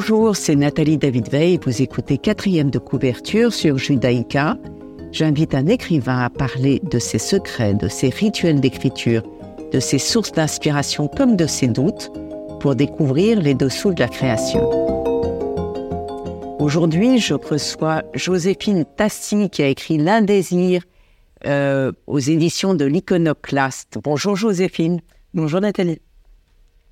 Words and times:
Bonjour, 0.00 0.34
c'est 0.34 0.56
Nathalie 0.56 0.96
David 0.96 1.28
Veil. 1.28 1.60
Vous 1.62 1.82
écoutez 1.82 2.16
quatrième 2.16 2.70
de 2.70 2.78
couverture 2.78 3.52
sur 3.52 3.76
Judaïka. 3.76 4.56
J'invite 5.12 5.54
un 5.54 5.66
écrivain 5.66 6.20
à 6.20 6.30
parler 6.30 6.80
de 6.90 6.98
ses 6.98 7.18
secrets, 7.18 7.74
de 7.74 7.86
ses 7.86 8.08
rituels 8.08 8.62
d'écriture, 8.62 9.22
de 9.70 9.78
ses 9.78 9.98
sources 9.98 10.32
d'inspiration 10.32 11.06
comme 11.06 11.36
de 11.36 11.46
ses 11.46 11.68
doutes 11.68 12.10
pour 12.60 12.76
découvrir 12.76 13.42
les 13.42 13.52
dessous 13.52 13.92
de 13.92 14.00
la 14.00 14.08
création. 14.08 14.70
Aujourd'hui, 16.58 17.18
je 17.18 17.34
reçois 17.34 18.02
Joséphine 18.14 18.86
Tassi 18.96 19.50
qui 19.50 19.62
a 19.62 19.68
écrit 19.68 19.98
L'Indésir 19.98 20.82
euh, 21.44 21.92
aux 22.06 22.20
éditions 22.20 22.72
de 22.72 22.86
l'Iconoclaste. 22.86 23.98
Bonjour 24.02 24.34
Joséphine. 24.34 25.02
Bonjour 25.34 25.60
Nathalie. 25.60 26.00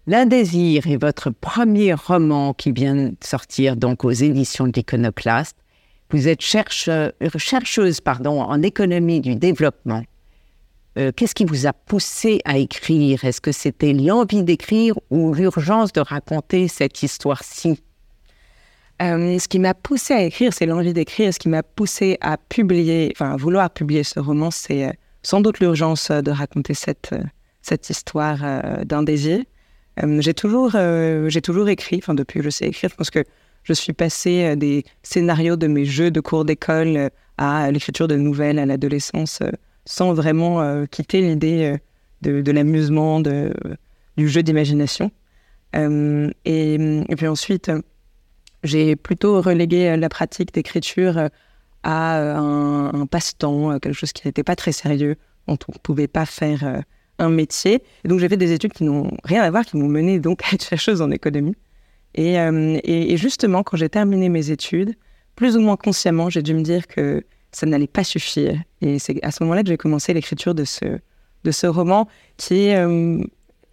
L'Indésir 0.09 0.87
est 0.87 0.97
votre 0.97 1.29
premier 1.29 1.93
roman 1.93 2.55
qui 2.55 2.73
vient 2.73 2.95
de 2.95 3.15
sortir 3.23 3.77
donc 3.77 4.07
aux 4.07 4.11
éditions 4.11 4.67
de. 4.67 5.53
Vous 6.11 6.29
êtes 6.29 6.41
chercheuse 6.41 8.01
pardon, 8.01 8.41
en 8.41 8.63
économie 8.63 9.21
du 9.21 9.37
développement. 9.37 10.03
Euh, 10.97 11.13
qu'est-ce 11.15 11.35
qui 11.35 11.45
vous 11.45 11.67
a 11.67 11.75
poussé 11.75 12.41
à 12.47 12.57
écrire? 12.57 13.23
Est-ce 13.27 13.43
que 13.43 13.53
c'était 13.53 13.93
l'envie 13.93 14.43
d'écrire 14.43 14.95
ou 15.11 15.35
l'urgence 15.35 15.93
de 15.93 16.01
raconter 16.01 16.69
cette 16.69 17.03
histoire-ci? 17.03 17.83
Euh, 19.03 19.39
ce 19.39 19.47
qui 19.47 19.59
m'a 19.59 19.75
poussé 19.75 20.15
à 20.15 20.23
écrire, 20.23 20.55
c'est 20.55 20.65
l'envie 20.65 20.95
d'écrire. 20.95 21.35
Ce 21.35 21.39
qui 21.39 21.51
m'a 21.51 21.63
poussé 21.63 22.17
à 22.23 22.39
publier, 22.39 23.13
enfin 23.15 23.33
à 23.33 23.37
vouloir 23.37 23.69
publier 23.69 24.05
ce 24.05 24.21
roman, 24.21 24.51
c'est 24.51 24.87
euh, 24.87 24.93
sans 25.23 25.43
doute 25.43 25.61
l'urgence 25.61 26.11
de 26.11 26.31
raconter 26.31 26.73
cette, 26.73 27.15
cette 27.61 27.91
histoire 27.91 28.39
d'un 28.87 29.03
désir. 29.03 29.45
J'ai 30.21 30.35
toujours, 30.35 30.73
j'ai 30.73 31.43
toujours 31.43 31.69
écrit, 31.69 31.99
enfin 31.99 32.15
depuis 32.15 32.41
que 32.41 32.45
je 32.45 32.51
sais 32.51 32.67
écrire, 32.67 32.91
je 32.91 32.97
pense 32.97 33.11
que 33.11 33.25
je 33.65 33.73
suis 33.73 33.93
passée 33.93 34.57
des 34.57 34.85
scénarios 35.03 35.57
de 35.57 35.67
mes 35.67 35.85
jeux 35.85 36.11
de 36.11 36.21
cours 36.21 36.45
d'école 36.45 37.11
à 37.37 37.71
l'écriture 37.71 38.09
de 38.09 38.17
nouvelles 38.17 38.59
à 38.59 38.67
l'adolescence 38.67 39.43
sans 39.89 40.13
vraiment 40.13 40.61
euh, 40.61 40.85
quitter 40.85 41.23
l'idée 41.23 41.79
euh, 42.27 42.43
de, 42.43 42.53
l'amusement, 42.53 43.21
du 43.21 44.29
jeu 44.29 44.43
d'imagination. 44.43 45.11
Euh, 45.75 46.31
et, 46.45 46.79
puis 47.17 47.27
ensuite, 47.27 47.71
j'ai 48.65 48.97
plutôt 48.97 49.41
relégué 49.41 49.97
la 49.97 50.09
pratique 50.11 50.53
d'écriture 50.53 51.31
à 51.85 52.21
un, 52.37 53.07
passe-temps, 53.07 53.79
quelque 53.79 53.95
chose 53.95 54.13
qui 54.13 54.27
n'était 54.27 54.43
pas 54.43 54.57
très 54.57 54.73
sérieux, 54.73 55.17
dont 55.47 55.59
on 55.69 55.73
ne 55.73 55.79
pouvait 55.79 56.09
pas 56.09 56.27
faire 56.27 56.83
un 57.19 57.31
métier. 57.31 57.83
Donc 58.05 58.21
j'ai 58.21 58.29
fait 58.29 58.37
des 58.37 58.53
études 58.53 58.73
qui 58.73 58.85
n'ont 58.85 59.11
rien 59.25 59.43
à 59.43 59.51
voir, 59.51 59.65
qui 59.65 59.77
m'ont 59.77 59.89
mené 59.89 60.19
donc 60.19 60.43
à 60.51 60.55
être 60.55 60.65
chercheuse 60.65 61.03
en 61.03 61.11
économie. 61.11 61.57
Et, 62.15 62.35
et 62.35 63.17
justement, 63.17 63.63
quand 63.63 63.77
j'ai 63.77 63.89
terminé 63.89 64.29
mes 64.29 64.51
études, 64.51 64.95
plus 65.37 65.57
ou 65.57 65.61
moins 65.61 65.77
consciemment, 65.77 66.31
j'ai 66.31 66.43
dû 66.43 66.53
me 66.53 66.63
dire 66.63 66.89
que 66.89 67.23
ça 67.53 67.67
n'allait 67.67 67.87
pas 67.87 68.05
suffire. 68.05 68.61
Et 68.81 68.99
c'est 68.99 69.23
à 69.25 69.31
ce 69.31 69.43
moment-là 69.43 69.63
que 69.63 69.69
j'ai 69.69 69.77
commencé 69.77 70.13
l'écriture 70.13 70.55
de 70.55 70.65
ce, 70.65 70.99
de 71.45 71.51
ce 71.51 71.67
roman 71.67 72.09
qui, 72.37 72.75
euh, 72.75 73.23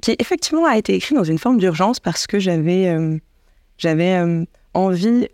qui 0.02 0.16
effectivement 0.20 0.66
a 0.66 0.78
été 0.78 0.94
écrit 0.94 1.16
dans 1.16 1.24
une 1.24 1.40
forme 1.40 1.58
d'urgence 1.58 2.00
parce 2.00 2.28
que 2.28 2.40
j'avais 2.40 2.88
euh, 2.88 3.18
j'avais 3.78 4.16
euh, 4.16 4.46
envie 4.74 5.28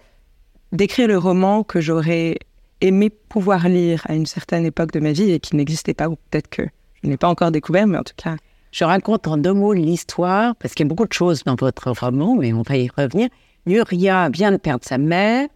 d'écrire 0.71 1.07
le 1.07 1.17
roman 1.17 1.63
que 1.63 1.81
j'aurais 1.81 2.37
aimé 2.79 3.09
pouvoir 3.09 3.67
lire 3.67 4.03
à 4.07 4.15
une 4.15 4.25
certaine 4.25 4.65
époque 4.65 4.91
de 4.91 4.99
ma 4.99 5.11
vie 5.11 5.31
et 5.31 5.39
qui 5.39 5.55
n'existait 5.55 5.93
pas, 5.93 6.09
ou 6.09 6.15
peut-être 6.15 6.49
que 6.49 6.63
je 7.01 7.07
ne 7.07 7.13
l'ai 7.13 7.17
pas 7.17 7.27
encore 7.27 7.51
découvert, 7.51 7.87
mais 7.87 7.97
en 7.97 8.03
tout 8.03 8.13
cas. 8.15 8.35
Je 8.71 8.85
raconte 8.85 9.27
en 9.27 9.37
deux 9.37 9.53
mots 9.53 9.73
l'histoire, 9.73 10.55
parce 10.55 10.73
qu'il 10.73 10.85
y 10.85 10.87
a 10.87 10.89
beaucoup 10.89 11.07
de 11.07 11.13
choses 11.13 11.43
dans 11.43 11.55
votre 11.55 11.91
roman, 11.91 12.35
mais 12.35 12.53
on 12.53 12.61
va 12.61 12.77
y 12.77 12.89
revenir. 12.95 13.27
Nuria 13.65 14.29
vient 14.29 14.51
de 14.51 14.57
perdre 14.57 14.85
sa 14.85 14.97
mère, 14.97 15.49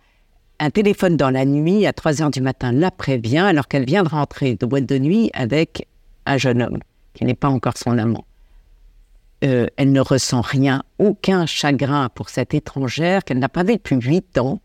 un 0.60 0.70
téléphone 0.70 1.18
dans 1.18 1.30
la 1.30 1.46
nuit 1.46 1.86
à 1.86 1.94
3 1.94 2.22
heures 2.22 2.32
du 2.32 2.42
matin 2.42 2.72
la 2.72 2.92
prévient 2.92 3.40
alors 3.40 3.68
qu'elle 3.68 3.86
vient 3.86 4.04
de 4.04 4.10
rentrer 4.10 4.56
de 4.56 4.66
boîte 4.66 4.86
de 4.86 4.98
nuit 4.98 5.30
avec 5.34 5.88
un 6.26 6.38
jeune 6.38 6.62
homme 6.62 6.80
qui 7.14 7.26
n'est 7.26 7.36
pas 7.36 7.50
encore 7.50 7.78
son 7.78 7.98
amant. 7.98 8.26
Euh, 9.44 9.68
elle 9.76 9.92
ne 9.92 10.00
ressent 10.00 10.42
rien, 10.42 10.84
aucun 10.98 11.46
chagrin 11.46 12.10
pour 12.10 12.30
cette 12.30 12.54
étrangère 12.54 13.24
qu'elle 13.24 13.40
n'a 13.40 13.50
pas 13.50 13.64
vue 13.64 13.76
depuis 13.76 13.98
huit 13.98 14.38
ans. 14.38 14.62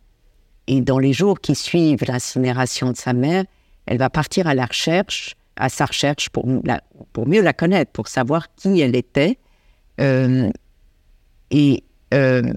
Et 0.68 0.80
dans 0.80 0.98
les 0.98 1.12
jours 1.12 1.40
qui 1.40 1.54
suivent 1.54 2.04
l'incinération 2.06 2.92
de 2.92 2.96
sa 2.96 3.12
mère, 3.12 3.44
elle 3.86 3.98
va 3.98 4.10
partir 4.10 4.46
à 4.46 4.54
la 4.54 4.66
recherche, 4.66 5.34
à 5.60 5.68
sa 5.68 5.86
recherche 5.86 6.30
pour, 6.30 6.46
mieux 6.46 7.42
la 7.42 7.52
connaître, 7.52 7.92
pour 7.92 8.08
savoir 8.08 8.52
qui 8.54 8.80
elle 8.80 8.96
était. 8.96 9.38
Euh, 10.00 10.50
et 11.50 11.84
euh, 12.14 12.52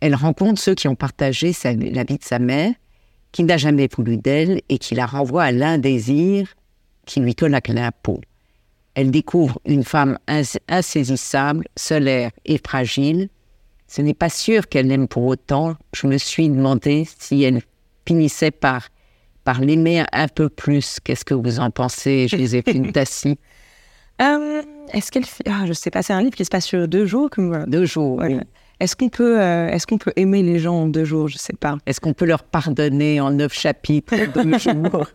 elle 0.00 0.14
rencontre 0.14 0.60
ceux 0.60 0.74
qui 0.74 0.88
ont 0.88 0.94
partagé 0.94 1.52
la 1.64 2.04
vie 2.04 2.18
de 2.18 2.24
sa 2.24 2.38
mère, 2.38 2.72
qui 3.32 3.44
n'a 3.44 3.56
jamais 3.56 3.88
voulu 3.94 4.18
d'elle 4.18 4.60
et 4.68 4.78
qui 4.78 4.94
la 4.94 5.06
renvoie 5.06 5.44
à 5.44 5.52
l'indésir 5.52 6.54
qui 7.06 7.20
lui 7.20 7.34
colle 7.34 7.54
à 7.54 7.60
la 7.68 7.92
peau. 7.92 8.20
Elle 8.94 9.10
découvre 9.10 9.58
une 9.64 9.84
femme 9.84 10.18
insaisissable, 10.68 11.66
solaire 11.76 12.30
et 12.44 12.58
fragile. 12.58 13.28
Ce 13.88 14.02
n'est 14.02 14.14
pas 14.14 14.28
sûr 14.28 14.68
qu'elle 14.68 14.88
l'aime 14.88 15.08
pour 15.08 15.24
autant. 15.24 15.76
Je 15.94 16.06
me 16.06 16.18
suis 16.18 16.48
demandé 16.48 17.08
si 17.18 17.42
elle 17.42 17.62
finissait 18.06 18.50
par, 18.50 18.88
par 19.44 19.60
l'aimer 19.60 20.04
un 20.12 20.28
peu 20.28 20.48
plus. 20.48 20.98
Qu'est-ce 21.02 21.24
que 21.24 21.34
vous 21.34 21.60
en 21.60 21.70
pensez, 21.70 22.28
Joséphine 22.30 22.92
Tassi? 22.92 23.38
Euh, 24.20 24.62
Est-ce 24.92 25.10
qu'elle... 25.10 25.24
Ah, 25.46 25.64
je 25.66 25.72
sais 25.72 25.90
pas, 25.90 26.02
c'est 26.02 26.12
un 26.12 26.20
livre 26.22 26.36
qui 26.36 26.44
se 26.44 26.50
passe 26.50 26.66
sur 26.66 26.86
deux 26.88 27.06
jours. 27.06 27.30
Comme... 27.30 27.64
Deux 27.66 27.86
jours, 27.86 28.18
oui. 28.22 28.38
Est-ce 28.80 28.96
qu'on 28.96 29.08
peut, 29.08 29.40
euh, 29.40 29.68
est-ce 29.68 29.86
qu'on 29.86 29.98
peut 29.98 30.12
aimer 30.16 30.42
les 30.42 30.58
gens 30.58 30.74
en 30.74 30.86
deux 30.88 31.04
jours? 31.04 31.28
Je 31.28 31.38
sais 31.38 31.52
pas. 31.52 31.76
Est-ce 31.86 32.00
qu'on 32.00 32.14
peut 32.14 32.24
leur 32.24 32.42
pardonner 32.42 33.20
en 33.20 33.30
neuf 33.30 33.52
chapitres 33.52 34.14
deux 34.34 34.58
jours? 34.58 35.06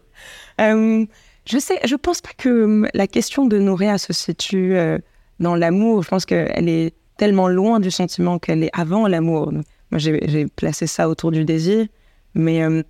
Euh, 0.62 1.06
Je 1.46 1.58
sais, 1.58 1.80
je 1.86 1.96
pense 1.96 2.22
pas 2.22 2.32
que 2.38 2.64
hum, 2.64 2.88
la 2.94 3.08
question 3.08 3.46
de 3.46 3.58
nourrir 3.60 4.00
se 4.00 4.14
situe 4.14 4.76
euh, 4.76 4.98
dans 5.40 5.56
l'amour. 5.56 6.04
Je 6.04 6.08
pense 6.10 6.26
qu'elle 6.26 6.70
est 6.70 6.94
tellement 7.18 7.48
loin 7.50 7.80
du 7.82 7.92
sentiment 7.92 8.40
qu'elle 8.40 8.64
est 8.64 8.70
avant 8.74 9.08
l'amour. 9.08 9.52
Moi, 9.92 10.00
j'ai 10.00 10.46
placé 10.48 10.88
ça 10.88 11.10
autour 11.10 11.32
du 11.32 11.44
désir, 11.46 11.88
mais 12.36 12.66
hum, 12.66 12.84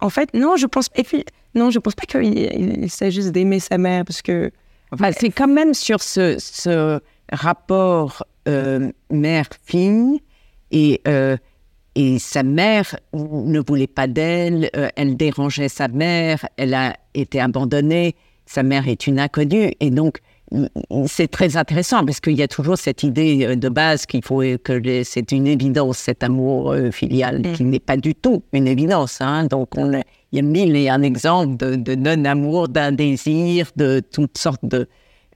en 0.00 0.10
fait, 0.10 0.32
non, 0.34 0.56
je 0.56 0.66
pense. 0.66 0.88
Et 0.94 1.02
puis, 1.02 1.24
non, 1.54 1.70
je 1.70 1.78
pense 1.78 1.94
pas 1.94 2.06
qu'il 2.06 2.24
il, 2.24 2.90
s'agisse 2.90 3.32
d'aimer 3.32 3.60
sa 3.60 3.78
mère, 3.78 4.04
parce 4.04 4.22
que. 4.22 4.50
Enfin, 4.92 5.12
c'est 5.12 5.30
quand 5.30 5.46
même 5.46 5.72
sur 5.72 6.02
ce, 6.02 6.36
ce 6.40 7.00
rapport 7.30 8.24
euh, 8.48 8.90
mère-fille 9.10 10.20
et, 10.70 11.00
euh, 11.06 11.36
et 11.94 12.18
sa 12.18 12.42
mère 12.42 12.96
ne 13.12 13.60
voulait 13.60 13.86
pas 13.86 14.06
d'elle, 14.06 14.70
euh, 14.76 14.88
elle 14.96 15.16
dérangeait 15.16 15.68
sa 15.68 15.88
mère, 15.88 16.46
elle 16.56 16.74
a 16.74 16.96
été 17.14 17.40
abandonnée, 17.40 18.16
sa 18.46 18.62
mère 18.62 18.88
est 18.88 19.06
une 19.06 19.20
inconnue 19.20 19.72
et 19.78 19.90
donc 19.90 20.20
c'est 21.06 21.28
très 21.28 21.56
intéressant 21.56 22.04
parce 22.04 22.20
qu'il 22.20 22.36
y 22.36 22.42
a 22.42 22.48
toujours 22.48 22.76
cette 22.76 23.02
idée 23.02 23.54
de 23.56 23.68
base 23.68 24.06
qu'il 24.06 24.24
faut 24.24 24.42
que 24.64 25.02
c'est 25.04 25.30
une 25.32 25.46
évidence 25.46 25.98
cet 25.98 26.24
amour 26.24 26.74
filial 26.90 27.40
mm. 27.40 27.52
qui 27.52 27.64
n'est 27.64 27.78
pas 27.78 27.96
du 27.96 28.14
tout 28.14 28.42
une 28.52 28.66
évidence. 28.66 29.20
Hein. 29.20 29.44
Donc 29.44 29.76
on 29.76 29.92
il 30.32 30.36
y 30.36 30.38
a 30.38 30.42
mille 30.42 30.76
et 30.76 30.88
un 30.88 31.02
exemples 31.02 31.56
de, 31.56 31.74
de 31.74 31.94
non-amour, 31.94 32.68
d'un 32.68 32.92
désir, 32.92 33.70
de 33.76 34.00
toutes 34.00 34.38
sortes 34.38 34.64
de, 34.64 34.88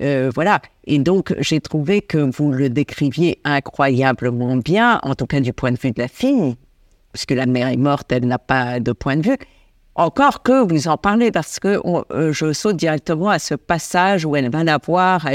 euh, 0.02 0.30
voilà. 0.34 0.60
Et 0.86 0.98
donc, 0.98 1.34
j'ai 1.38 1.60
trouvé 1.60 2.02
que 2.02 2.18
vous 2.18 2.52
le 2.52 2.68
décriviez 2.68 3.40
incroyablement 3.44 4.56
bien, 4.56 5.00
en 5.02 5.14
tout 5.14 5.26
cas 5.26 5.40
du 5.40 5.52
point 5.52 5.72
de 5.72 5.78
vue 5.78 5.92
de 5.92 6.00
la 6.00 6.08
fille, 6.08 6.56
puisque 7.12 7.30
la 7.30 7.46
mère 7.46 7.68
est 7.68 7.76
morte, 7.76 8.10
elle 8.12 8.26
n'a 8.26 8.38
pas 8.38 8.80
de 8.80 8.92
point 8.92 9.16
de 9.16 9.22
vue. 9.22 9.38
Encore 9.96 10.42
que 10.42 10.66
vous 10.66 10.88
en 10.88 10.96
parlez, 10.96 11.30
parce 11.30 11.60
que 11.60 11.80
euh, 12.12 12.32
je 12.32 12.52
saute 12.52 12.76
directement 12.76 13.28
à 13.28 13.38
ce 13.38 13.54
passage 13.54 14.24
où 14.24 14.34
elle 14.34 14.50
va 14.50 14.64
la 14.64 14.78
voir 14.78 15.26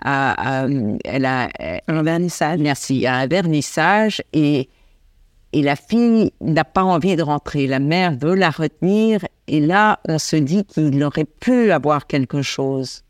à 0.00 0.64
un 0.64 2.02
vernissage. 2.02 2.58
Merci, 2.58 3.06
à 3.06 3.16
un 3.16 3.26
vernissage. 3.26 4.22
Et, 4.32 4.68
la 5.54 5.76
fille 5.76 6.32
n'a 6.42 6.64
pas 6.64 6.82
envie 6.82 7.16
de 7.16 7.22
rentrer. 7.22 7.66
La 7.66 7.78
mère 7.78 8.14
veut 8.14 8.34
la 8.34 8.50
retenir. 8.50 9.24
Et 9.46 9.60
là, 9.60 9.98
on 10.06 10.18
se 10.18 10.36
dit 10.36 10.64
qu'il 10.64 11.02
aurait 11.02 11.24
pu 11.24 11.70
avoir 11.70 12.06
quelque 12.06 12.42
chose. 12.42 13.02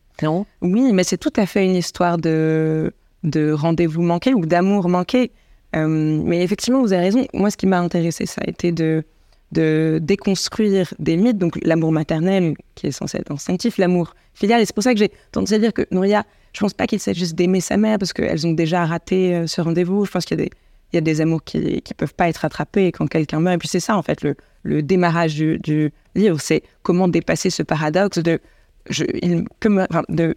Oui, 0.62 0.92
mais 0.92 1.02
c'est 1.02 1.18
tout 1.18 1.32
à 1.36 1.46
fait 1.46 1.64
une 1.64 1.74
histoire 1.74 2.16
de, 2.16 2.92
de 3.24 3.52
rendez-vous 3.52 4.02
manqué 4.02 4.34
ou 4.34 4.46
d'amour 4.46 4.88
manqué. 4.88 5.32
Euh, 5.74 5.86
mais 5.88 6.42
effectivement, 6.42 6.80
vous 6.80 6.92
avez 6.92 7.02
raison. 7.02 7.26
Moi, 7.34 7.50
ce 7.50 7.56
qui 7.56 7.66
m'a 7.66 7.80
intéressé, 7.80 8.26
ça 8.26 8.40
a 8.44 8.48
été 8.48 8.72
de, 8.72 9.04
de 9.52 9.98
déconstruire 10.02 10.92
des 10.98 11.16
mythes. 11.16 11.38
Donc, 11.38 11.58
l'amour 11.62 11.92
maternel, 11.92 12.54
qui 12.74 12.88
est 12.88 12.92
censé 12.92 13.18
être 13.18 13.32
instinctif, 13.32 13.78
l'amour 13.78 14.14
filial. 14.34 14.60
Et 14.60 14.66
c'est 14.66 14.74
pour 14.74 14.84
ça 14.84 14.92
que 14.92 14.98
j'ai 14.98 15.10
tendance 15.32 15.52
à 15.52 15.58
dire 15.58 15.72
que 15.72 15.86
Nouria, 15.90 16.24
je 16.52 16.60
pense 16.60 16.74
pas 16.74 16.86
qu'il 16.86 17.00
s'agisse 17.00 17.34
d'aimer 17.34 17.60
sa 17.60 17.76
mère, 17.76 17.98
parce 17.98 18.12
qu'elles 18.12 18.46
ont 18.46 18.52
déjà 18.52 18.84
raté 18.84 19.34
euh, 19.34 19.46
ce 19.46 19.60
rendez-vous. 19.60 20.04
Je 20.04 20.10
pense 20.10 20.24
qu'il 20.24 20.38
y 20.38 20.42
a 20.42 20.44
des, 20.44 20.50
il 20.92 20.96
y 20.96 20.98
a 20.98 21.02
des 21.02 21.20
amours 21.20 21.42
qui 21.44 21.58
ne 21.58 21.94
peuvent 21.96 22.14
pas 22.14 22.28
être 22.28 22.44
attrapés 22.44 22.92
quand 22.92 23.06
quelqu'un 23.06 23.40
meurt. 23.40 23.56
Et 23.56 23.58
puis, 23.58 23.68
c'est 23.68 23.80
ça, 23.80 23.96
en 23.96 24.02
fait, 24.02 24.22
le, 24.22 24.36
le 24.62 24.82
démarrage 24.82 25.34
du, 25.36 25.92
livre. 26.14 26.40
C'est 26.40 26.62
comment 26.82 27.08
dépasser 27.08 27.50
ce 27.50 27.62
paradoxe 27.62 28.18
de 28.18 28.40
comme 29.60 29.86
de, 30.08 30.34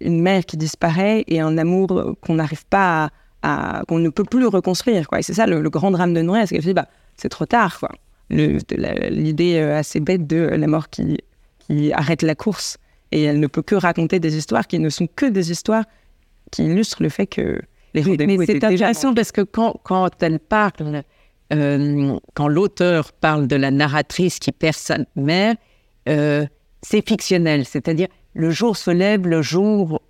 une 0.00 0.22
mère 0.22 0.44
qui 0.44 0.56
disparaît 0.56 1.24
et 1.26 1.40
un 1.40 1.58
amour 1.58 2.16
qu'on 2.20 2.34
n'arrive 2.34 2.64
pas 2.66 3.10
qu'on 3.42 3.98
ne 3.98 4.08
peut 4.08 4.24
plus 4.24 4.46
reconstruire. 4.46 5.08
Quoi. 5.08 5.20
Et 5.20 5.22
c'est 5.22 5.34
ça 5.34 5.46
le, 5.46 5.68
grand 5.70 5.90
drame 5.90 6.14
de 6.14 6.22
Nouria, 6.22 6.46
c'est 6.46 6.54
qu'elle 6.54 6.64
se 6.64 6.68
dit, 6.68 6.74
bah, 6.74 6.88
c'est 7.16 7.28
trop 7.28 7.46
tard. 7.46 7.78
Quoi. 7.78 7.90
L'idée 8.30 9.56
euh, 9.56 9.78
assez 9.78 10.00
bête 10.00 10.26
de 10.26 10.36
la 10.36 10.66
mort 10.66 10.88
qui, 10.88 11.18
qui 11.60 11.92
arrête 11.92 12.22
la 12.22 12.34
course. 12.34 12.78
Et 13.10 13.22
elle 13.22 13.40
ne 13.40 13.46
peut 13.46 13.62
que 13.62 13.74
raconter 13.74 14.20
des 14.20 14.36
histoires 14.36 14.66
qui 14.66 14.78
ne 14.78 14.90
sont 14.90 15.06
que 15.06 15.26
des 15.26 15.50
histoires 15.50 15.84
qui 16.50 16.64
illustrent 16.64 17.02
le 17.02 17.08
fait 17.08 17.26
que 17.26 17.60
les 17.94 18.02
déjà... 18.02 18.44
C'est 18.46 18.64
intéressant 18.64 19.14
parce 19.14 19.32
que 19.32 19.40
quand, 19.40 19.80
quand 19.82 20.22
elle 20.22 20.38
parle, 20.38 21.02
euh, 21.52 22.18
quand 22.34 22.48
l'auteur 22.48 23.12
parle 23.12 23.46
de 23.46 23.56
la 23.56 23.70
narratrice 23.70 24.38
qui 24.38 24.52
perd 24.52 24.76
sa 24.76 24.98
mère, 25.16 25.56
euh, 26.08 26.46
c'est 26.82 27.06
fictionnel. 27.06 27.64
C'est-à-dire, 27.64 28.08
le 28.34 28.50
jour 28.50 28.76
se 28.76 28.90
lève 28.90 29.26
le 29.26 29.42
jour 29.42 30.02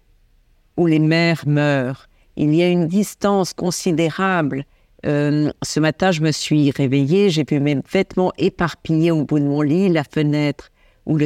où 0.76 0.86
les 0.86 0.98
mères 0.98 1.44
meurent. 1.46 2.08
Il 2.36 2.54
y 2.54 2.62
a 2.62 2.68
une 2.68 2.86
distance 2.86 3.52
considérable. 3.52 4.64
Euh, 5.06 5.50
ce 5.62 5.80
matin, 5.80 6.10
je 6.10 6.22
me 6.22 6.32
suis 6.32 6.70
réveillée, 6.70 7.30
j'ai 7.30 7.44
vu 7.48 7.60
mes 7.60 7.78
vêtements 7.90 8.32
éparpillés 8.36 9.10
au 9.10 9.24
bout 9.24 9.38
de 9.38 9.44
mon 9.44 9.62
lit, 9.62 9.88
la 9.88 10.04
fenêtre 10.04 10.70
où, 11.06 11.18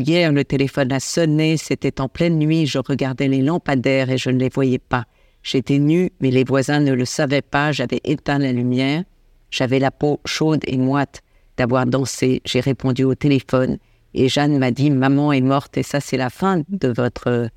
hier 0.00 0.32
le 0.32 0.44
téléphone 0.44 0.92
a 0.92 1.00
sonné, 1.00 1.56
c'était 1.56 2.00
en 2.00 2.08
pleine 2.08 2.38
nuit, 2.38 2.66
je 2.66 2.78
regardais 2.78 3.28
les 3.28 3.42
lampadaires 3.42 4.10
et 4.10 4.18
je 4.18 4.30
ne 4.30 4.38
les 4.38 4.48
voyais 4.48 4.78
pas. 4.78 5.04
J'étais 5.42 5.78
nue, 5.78 6.10
mais 6.20 6.30
les 6.30 6.44
voisins 6.44 6.80
ne 6.80 6.92
le 6.92 7.04
savaient 7.04 7.42
pas, 7.42 7.70
j'avais 7.70 8.00
éteint 8.04 8.38
la 8.38 8.52
lumière, 8.52 9.04
j'avais 9.50 9.78
la 9.78 9.90
peau 9.90 10.20
chaude 10.24 10.62
et 10.66 10.76
moite 10.76 11.20
d'avoir 11.56 11.86
dansé, 11.86 12.40
j'ai 12.44 12.60
répondu 12.60 13.04
au 13.04 13.14
téléphone 13.14 13.78
et 14.14 14.28
Jeanne 14.28 14.58
m'a 14.58 14.70
dit 14.70 14.90
Maman 14.90 15.32
est 15.32 15.40
morte, 15.40 15.76
et 15.76 15.82
ça, 15.82 16.00
c'est 16.00 16.16
la 16.16 16.30
fin 16.30 16.62
de 16.68 16.88
votre, 16.88 17.48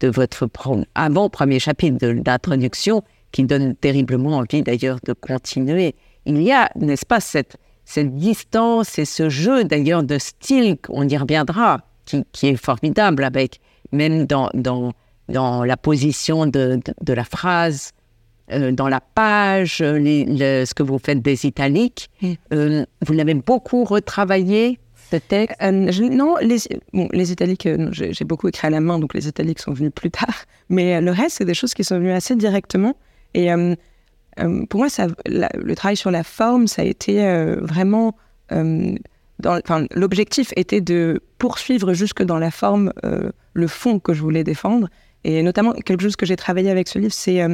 de 0.00 0.08
votre 0.08 0.48
avant 0.94 1.30
premier 1.30 1.58
chapitre 1.58 2.12
d'introduction 2.12 3.02
qui 3.32 3.44
donne 3.44 3.74
terriblement 3.74 4.38
envie 4.38 4.62
d'ailleurs 4.62 4.98
de 5.04 5.12
continuer. 5.12 5.94
Il 6.26 6.40
y 6.42 6.52
a, 6.52 6.70
n'est-ce 6.76 7.06
pas, 7.06 7.20
cette, 7.20 7.56
cette 7.84 8.14
distance 8.14 8.98
et 8.98 9.04
ce 9.04 9.28
jeu 9.28 9.64
d'ailleurs 9.64 10.02
de 10.02 10.18
style, 10.18 10.76
on 10.88 11.08
y 11.08 11.16
reviendra, 11.16 11.80
qui, 12.04 12.24
qui, 12.32 12.48
est 12.48 12.56
formidable 12.56 13.24
avec, 13.24 13.60
même 13.90 14.26
dans, 14.26 14.50
dans, 14.54 14.92
dans 15.28 15.64
la 15.64 15.76
position 15.76 16.46
de, 16.46 16.78
de, 17.00 17.12
la 17.12 17.24
phrase, 17.24 17.92
euh, 18.52 18.70
dans 18.70 18.88
la 18.88 19.00
page, 19.00 19.78
ce 19.78 20.74
que 20.74 20.82
vous 20.82 20.98
faites 20.98 21.22
des 21.22 21.46
italiques. 21.46 22.10
Euh, 22.52 22.84
vous 23.04 23.12
l'avez 23.12 23.34
beaucoup 23.34 23.84
retravaillé 23.84 24.78
euh, 25.12 25.90
non, 26.10 26.36
les, 26.40 26.56
les 26.94 27.32
italiques, 27.32 27.68
j'ai 27.90 28.24
beaucoup 28.24 28.48
écrit 28.48 28.68
à 28.68 28.70
la 28.70 28.80
main, 28.80 28.98
donc 28.98 29.12
les 29.12 29.28
italiques 29.28 29.58
sont 29.58 29.72
venus 29.72 29.92
plus 29.94 30.10
tard. 30.10 30.44
Mais 30.70 31.02
le 31.02 31.10
reste, 31.10 31.36
c'est 31.38 31.44
des 31.44 31.52
choses 31.52 31.74
qui 31.74 31.84
sont 31.84 31.98
venues 31.98 32.12
assez 32.12 32.34
directement. 32.34 32.96
Et 33.34 33.48
pour 34.68 34.80
moi, 34.80 34.88
le 35.26 35.74
travail 35.74 35.96
sur 35.96 36.10
la 36.10 36.24
forme, 36.24 36.66
ça 36.66 36.82
a 36.82 36.84
été 36.84 37.22
vraiment. 37.60 38.16
L'objectif 39.94 40.52
était 40.56 40.80
de 40.80 41.20
poursuivre 41.38 41.94
jusque 41.94 42.22
dans 42.22 42.38
la 42.38 42.50
forme 42.50 42.92
le 43.54 43.66
fond 43.66 43.98
que 43.98 44.14
je 44.14 44.22
voulais 44.22 44.44
défendre. 44.44 44.88
Et 45.24 45.42
notamment, 45.42 45.72
quelque 45.72 46.02
chose 46.02 46.16
que 46.16 46.26
j'ai 46.26 46.36
travaillé 46.36 46.70
avec 46.70 46.88
ce 46.88 46.98
livre, 46.98 47.14
c'est 47.14 47.46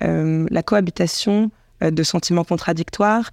la 0.00 0.62
cohabitation 0.62 1.50
de 1.80 2.02
sentiments 2.02 2.44
contradictoires 2.44 3.30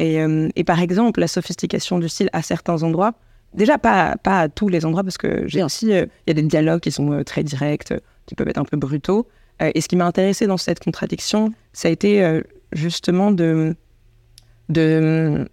euh, 0.00 0.48
et, 0.56 0.64
par 0.64 0.80
exemple, 0.80 1.20
la 1.20 1.28
sophistication 1.28 1.98
du 1.98 2.08
style 2.08 2.30
à 2.32 2.42
certains 2.42 2.82
endroits, 2.82 3.14
déjà 3.54 3.78
pas, 3.78 4.16
pas 4.16 4.40
à 4.40 4.48
tous 4.48 4.68
les 4.68 4.84
endroits, 4.84 5.04
parce 5.04 5.18
que 5.18 5.46
j'ai 5.46 5.62
aussi, 5.62 5.92
euh, 5.92 6.06
il 6.26 6.30
y 6.30 6.32
a 6.32 6.34
des 6.34 6.42
dialogues 6.42 6.80
qui 6.80 6.92
sont 6.92 7.12
euh, 7.12 7.24
très 7.24 7.42
directs, 7.42 7.92
qui 8.26 8.34
peuvent 8.34 8.48
être 8.48 8.58
un 8.58 8.64
peu 8.64 8.76
brutaux. 8.76 9.26
Et 9.74 9.80
ce 9.80 9.88
qui 9.88 9.96
m'a 9.96 10.06
intéressé 10.06 10.46
dans 10.46 10.56
cette 10.56 10.82
contradiction, 10.82 11.52
ça 11.72 11.88
a 11.88 11.90
été 11.90 12.40
justement 12.72 13.30
de, 13.30 13.76
de, 14.68 15.48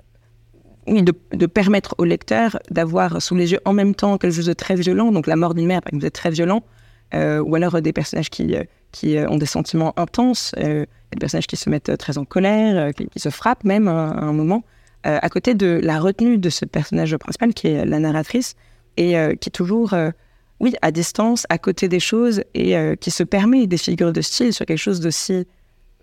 de, 0.88 1.46
permettre 1.46 1.96
au 1.98 2.06
lecteur 2.06 2.60
d'avoir 2.72 3.22
sous 3.22 3.36
les 3.36 3.52
yeux 3.52 3.60
en 3.66 3.74
même 3.74 3.94
temps 3.94 4.18
quelque 4.18 4.36
chose 4.36 4.46
de 4.46 4.54
très 4.54 4.76
violent, 4.76 5.12
donc 5.12 5.28
la 5.28 5.36
mort 5.36 5.54
d'une 5.54 5.68
mère, 5.68 5.82
par 5.82 5.94
exemple, 5.94 6.12
très 6.12 6.32
violent, 6.32 6.64
ou 7.14 7.56
alors 7.56 7.82
des 7.82 7.94
personnages 7.94 8.30
qui, 8.30 8.56
qui 8.92 9.18
ont 9.28 9.38
des 9.38 9.46
sentiments 9.46 9.94
intenses, 9.98 10.54
des 11.12 11.20
personnages 11.20 11.48
qui 11.48 11.58
se 11.58 11.70
mettent 11.70 11.98
très 11.98 12.18
en 12.18 12.26
colère, 12.26 12.78
euh, 12.78 12.92
qui, 12.92 13.20
se 13.20 13.30
frappent 13.30 13.64
même 13.64 13.88
à, 13.88 14.12
un 14.12 14.34
moment, 14.34 14.64
euh, 15.06 15.18
à 15.22 15.30
côté 15.30 15.54
de 15.54 15.80
la 15.82 16.00
retenue 16.00 16.38
de 16.38 16.50
ce 16.50 16.66
personnage 16.66 17.16
principal 17.18 17.54
qui 17.54 17.68
est 17.68 17.86
la 17.86 18.00
narratrice 18.00 18.56
et 18.98 19.18
euh, 19.18 19.36
qui 19.36 19.50
est 19.50 19.52
toujours, 19.52 19.96
oui, 20.60 20.74
à 20.82 20.92
distance, 20.92 21.46
à 21.50 21.58
côté 21.58 21.88
des 21.88 22.00
choses 22.00 22.44
et 22.54 22.76
qui 23.00 23.12
se 23.12 23.24
permet 23.24 23.66
des 23.66 23.78
figures 23.78 24.12
de 24.12 24.22
style 24.22 24.54
sur 24.54 24.66
quelque 24.66 24.78
chose 24.78 25.00
d'aussi 25.00 25.46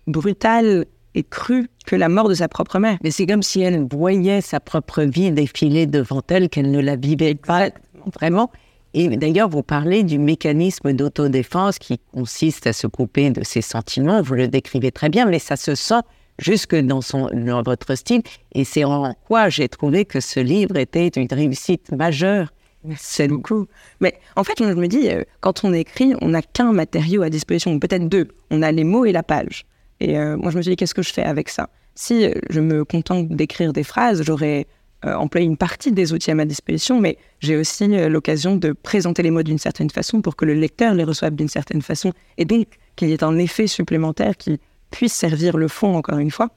brutal 0.07 0.85
et 1.17 1.23
cru 1.23 1.67
que 1.85 1.95
la 1.95 2.09
mort 2.09 2.29
de 2.29 2.35
sa 2.35 2.47
propre 2.47 2.79
mère. 2.79 2.97
Mais 3.03 3.11
c'est 3.11 3.25
comme 3.25 3.43
si 3.43 3.61
elle 3.61 3.85
voyait 3.91 4.41
sa 4.41 4.59
propre 4.59 5.03
vie 5.03 5.31
défiler 5.31 5.85
devant 5.85 6.21
elle, 6.29 6.49
qu'elle 6.49 6.71
ne 6.71 6.79
la 6.79 6.95
vivait 6.95 7.35
pas 7.35 7.69
vraiment. 8.15 8.51
Et 8.93 9.07
d'ailleurs, 9.17 9.49
vous 9.49 9.63
parlez 9.63 10.03
du 10.03 10.17
mécanisme 10.17 10.93
d'autodéfense 10.93 11.77
qui 11.77 11.99
consiste 12.13 12.67
à 12.67 12.73
se 12.73 12.87
couper 12.87 13.29
de 13.31 13.43
ses 13.43 13.61
sentiments. 13.61 14.21
Vous 14.21 14.35
le 14.35 14.47
décrivez 14.47 14.91
très 14.91 15.09
bien, 15.09 15.25
mais 15.25 15.39
ça 15.39 15.55
se 15.55 15.75
sent 15.75 16.01
jusque 16.39 16.75
dans, 16.75 17.01
son, 17.01 17.27
dans 17.33 17.63
votre 17.63 17.95
style. 17.95 18.21
Et 18.53 18.63
c'est 18.63 18.83
en 18.83 19.13
quoi 19.27 19.49
j'ai 19.49 19.67
trouvé 19.67 20.05
que 20.05 20.19
ce 20.19 20.39
livre 20.39 20.77
était 20.77 21.07
une 21.07 21.27
réussite 21.31 21.91
majeure. 21.91 22.49
C'est 22.95 23.27
beaucoup. 23.27 23.67
Mais 23.99 24.19
en 24.35 24.43
fait, 24.43 24.53
je 24.59 24.73
me 24.73 24.87
dis, 24.87 25.09
euh, 25.09 25.23
quand 25.41 25.63
on 25.63 25.73
écrit, 25.73 26.13
on 26.21 26.29
n'a 26.29 26.41
qu'un 26.41 26.71
matériau 26.71 27.21
à 27.21 27.29
disposition, 27.29 27.77
peut-être 27.79 28.07
deux. 28.07 28.27
On 28.51 28.61
a 28.61 28.71
les 28.71 28.83
mots 28.83 29.05
et 29.05 29.11
la 29.11 29.23
page. 29.23 29.65
Et 29.99 30.17
euh, 30.17 30.37
moi, 30.37 30.51
je 30.51 30.57
me 30.57 30.61
suis 30.61 30.71
dit, 30.71 30.75
qu'est-ce 30.75 30.93
que 30.93 31.01
je 31.01 31.11
fais 31.11 31.23
avec 31.23 31.49
ça? 31.49 31.69
Si 31.95 32.25
euh, 32.25 32.33
je 32.49 32.59
me 32.59 32.85
contente 32.85 33.29
d'écrire 33.29 33.73
des 33.73 33.83
phrases, 33.83 34.23
j'aurais 34.23 34.67
employer 35.03 35.45
une 35.45 35.57
partie 35.57 35.91
des 35.91 36.11
outils 36.11 36.31
à 36.31 36.35
ma 36.35 36.45
disposition, 36.45 36.99
mais 36.99 37.19
j'ai 37.39 37.55
aussi 37.55 37.87
l'occasion 38.09 38.55
de 38.55 38.71
présenter 38.71 39.21
les 39.21 39.29
mots 39.29 39.43
d'une 39.43 39.59
certaine 39.59 39.91
façon 39.91 40.21
pour 40.21 40.35
que 40.35 40.43
le 40.43 40.55
lecteur 40.55 40.95
les 40.95 41.03
reçoive 41.03 41.35
d'une 41.35 41.47
certaine 41.47 41.83
façon, 41.83 42.13
et 42.39 42.45
donc 42.45 42.65
qu'il 42.95 43.09
y 43.09 43.13
ait 43.13 43.23
un 43.23 43.37
effet 43.37 43.67
supplémentaire 43.67 44.35
qui 44.35 44.59
puisse 44.89 45.13
servir 45.13 45.55
le 45.55 45.67
fond, 45.67 45.95
encore 45.95 46.17
une 46.17 46.31
fois. 46.31 46.49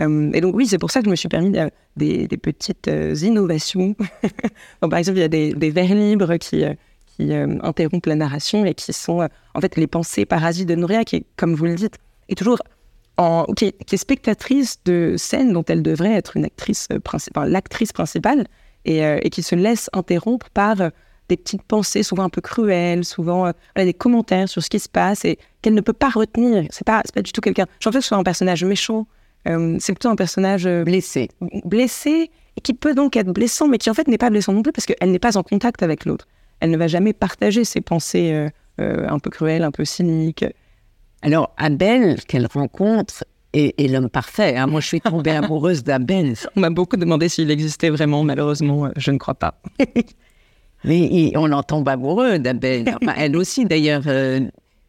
Euh, 0.00 0.30
et 0.32 0.40
donc 0.40 0.54
oui, 0.54 0.66
c'est 0.66 0.78
pour 0.78 0.90
ça 0.90 1.00
que 1.00 1.06
je 1.06 1.10
me 1.10 1.16
suis 1.16 1.28
permis 1.28 1.52
des, 1.96 2.28
petites 2.36 2.90
innovations. 3.22 3.94
par 4.80 4.96
exemple, 4.96 5.18
il 5.18 5.22
y 5.22 5.24
a 5.24 5.28
des, 5.28 5.70
vers 5.70 5.94
libres 5.94 6.36
qui, 6.36 6.64
qui 7.06 7.32
interrompent 7.32 8.06
la 8.06 8.16
narration 8.16 8.64
et 8.64 8.74
qui 8.74 8.92
sont 8.92 9.28
en 9.54 9.60
fait 9.60 9.76
les 9.76 9.86
pensées 9.86 10.24
parasites 10.24 10.68
de 10.68 10.74
Nouria, 10.74 11.04
qui, 11.04 11.24
comme 11.36 11.54
vous 11.54 11.66
le 11.66 11.74
dites, 11.76 11.98
est 12.28 12.34
toujours 12.36 12.58
qui, 13.56 13.66
est, 13.66 13.96
spectatrice 13.96 14.78
de 14.84 15.14
scènes 15.16 15.52
dont 15.52 15.64
elle 15.68 15.82
devrait 15.82 16.14
être 16.14 16.36
une 16.36 16.44
actrice 16.44 16.88
euh, 16.92 16.98
principale, 16.98 17.50
l'actrice 17.50 17.92
principale, 17.92 18.46
euh, 18.88 19.18
et, 19.22 19.30
qui 19.30 19.42
se 19.42 19.54
laisse 19.54 19.88
interrompre 19.92 20.50
par 20.50 20.80
euh, 20.80 20.90
des 21.28 21.36
petites 21.36 21.62
pensées, 21.62 22.02
souvent 22.02 22.24
un 22.24 22.28
peu 22.28 22.40
cruelles, 22.40 23.04
souvent 23.04 23.50
des 23.76 23.94
commentaires 23.94 24.46
sur 24.46 24.62
ce 24.62 24.68
qui 24.68 24.78
se 24.78 24.90
passe, 24.90 25.24
et 25.24 25.38
qu'elle 25.62 25.72
ne 25.72 25.80
peut 25.80 25.94
pas 25.94 26.10
retenir. 26.10 26.66
C'est 26.70 26.84
pas, 26.84 27.02
pas 27.14 27.22
du 27.22 27.32
tout 27.32 27.40
quelqu'un. 27.40 27.66
Je 27.80 27.88
pense 27.88 27.94
que 27.94 28.00
ce 28.02 28.14
un 28.14 28.22
personnage 28.22 28.62
méchant. 28.62 29.06
C'est 29.44 29.92
plutôt 29.92 30.08
un 30.08 30.16
personnage 30.16 30.68
blessé, 30.84 31.28
blessé, 31.64 32.30
et 32.56 32.60
qui 32.60 32.74
peut 32.74 32.94
donc 32.94 33.16
être 33.16 33.32
blessant, 33.32 33.68
mais 33.68 33.78
qui 33.78 33.90
en 33.90 33.94
fait 33.94 34.08
n'est 34.08 34.18
pas 34.18 34.30
blessant 34.30 34.52
non 34.52 34.62
plus 34.62 34.72
parce 34.72 34.86
qu'elle 34.86 35.10
n'est 35.10 35.18
pas 35.18 35.36
en 35.36 35.42
contact 35.42 35.82
avec 35.82 36.04
l'autre. 36.04 36.26
Elle 36.60 36.70
ne 36.70 36.76
va 36.76 36.86
jamais 36.86 37.12
partager 37.12 37.64
ses 37.64 37.80
pensées 37.80 38.48
un 38.78 39.18
peu 39.18 39.30
cruelles, 39.30 39.62
un 39.62 39.70
peu 39.70 39.84
cyniques. 39.84 40.44
Alors, 41.22 41.54
Abel, 41.56 42.22
qu'elle 42.24 42.46
rencontre, 42.46 43.24
est, 43.54 43.90
l'homme 43.90 44.10
parfait. 44.10 44.56
Hein. 44.56 44.66
Moi, 44.66 44.80
je 44.80 44.88
suis 44.88 45.00
tombée 45.00 45.30
amoureuse 45.42 45.82
d'Abel. 45.84 46.34
On 46.56 46.60
m'a 46.60 46.70
beaucoup 46.70 46.96
demandé 46.96 47.28
s'il 47.28 47.50
existait 47.50 47.90
vraiment. 47.90 48.22
Malheureusement, 48.24 48.86
euh, 48.86 48.90
je 48.96 49.10
ne 49.10 49.18
crois 49.18 49.34
pas. 49.34 49.60
mais 50.84 51.32
on 51.36 51.50
en 51.52 51.62
tombe 51.62 51.88
amoureux 51.88 52.38
d'Abel. 52.38 52.84
elle 53.16 53.36
aussi, 53.36 53.64
d'ailleurs. 53.64 54.02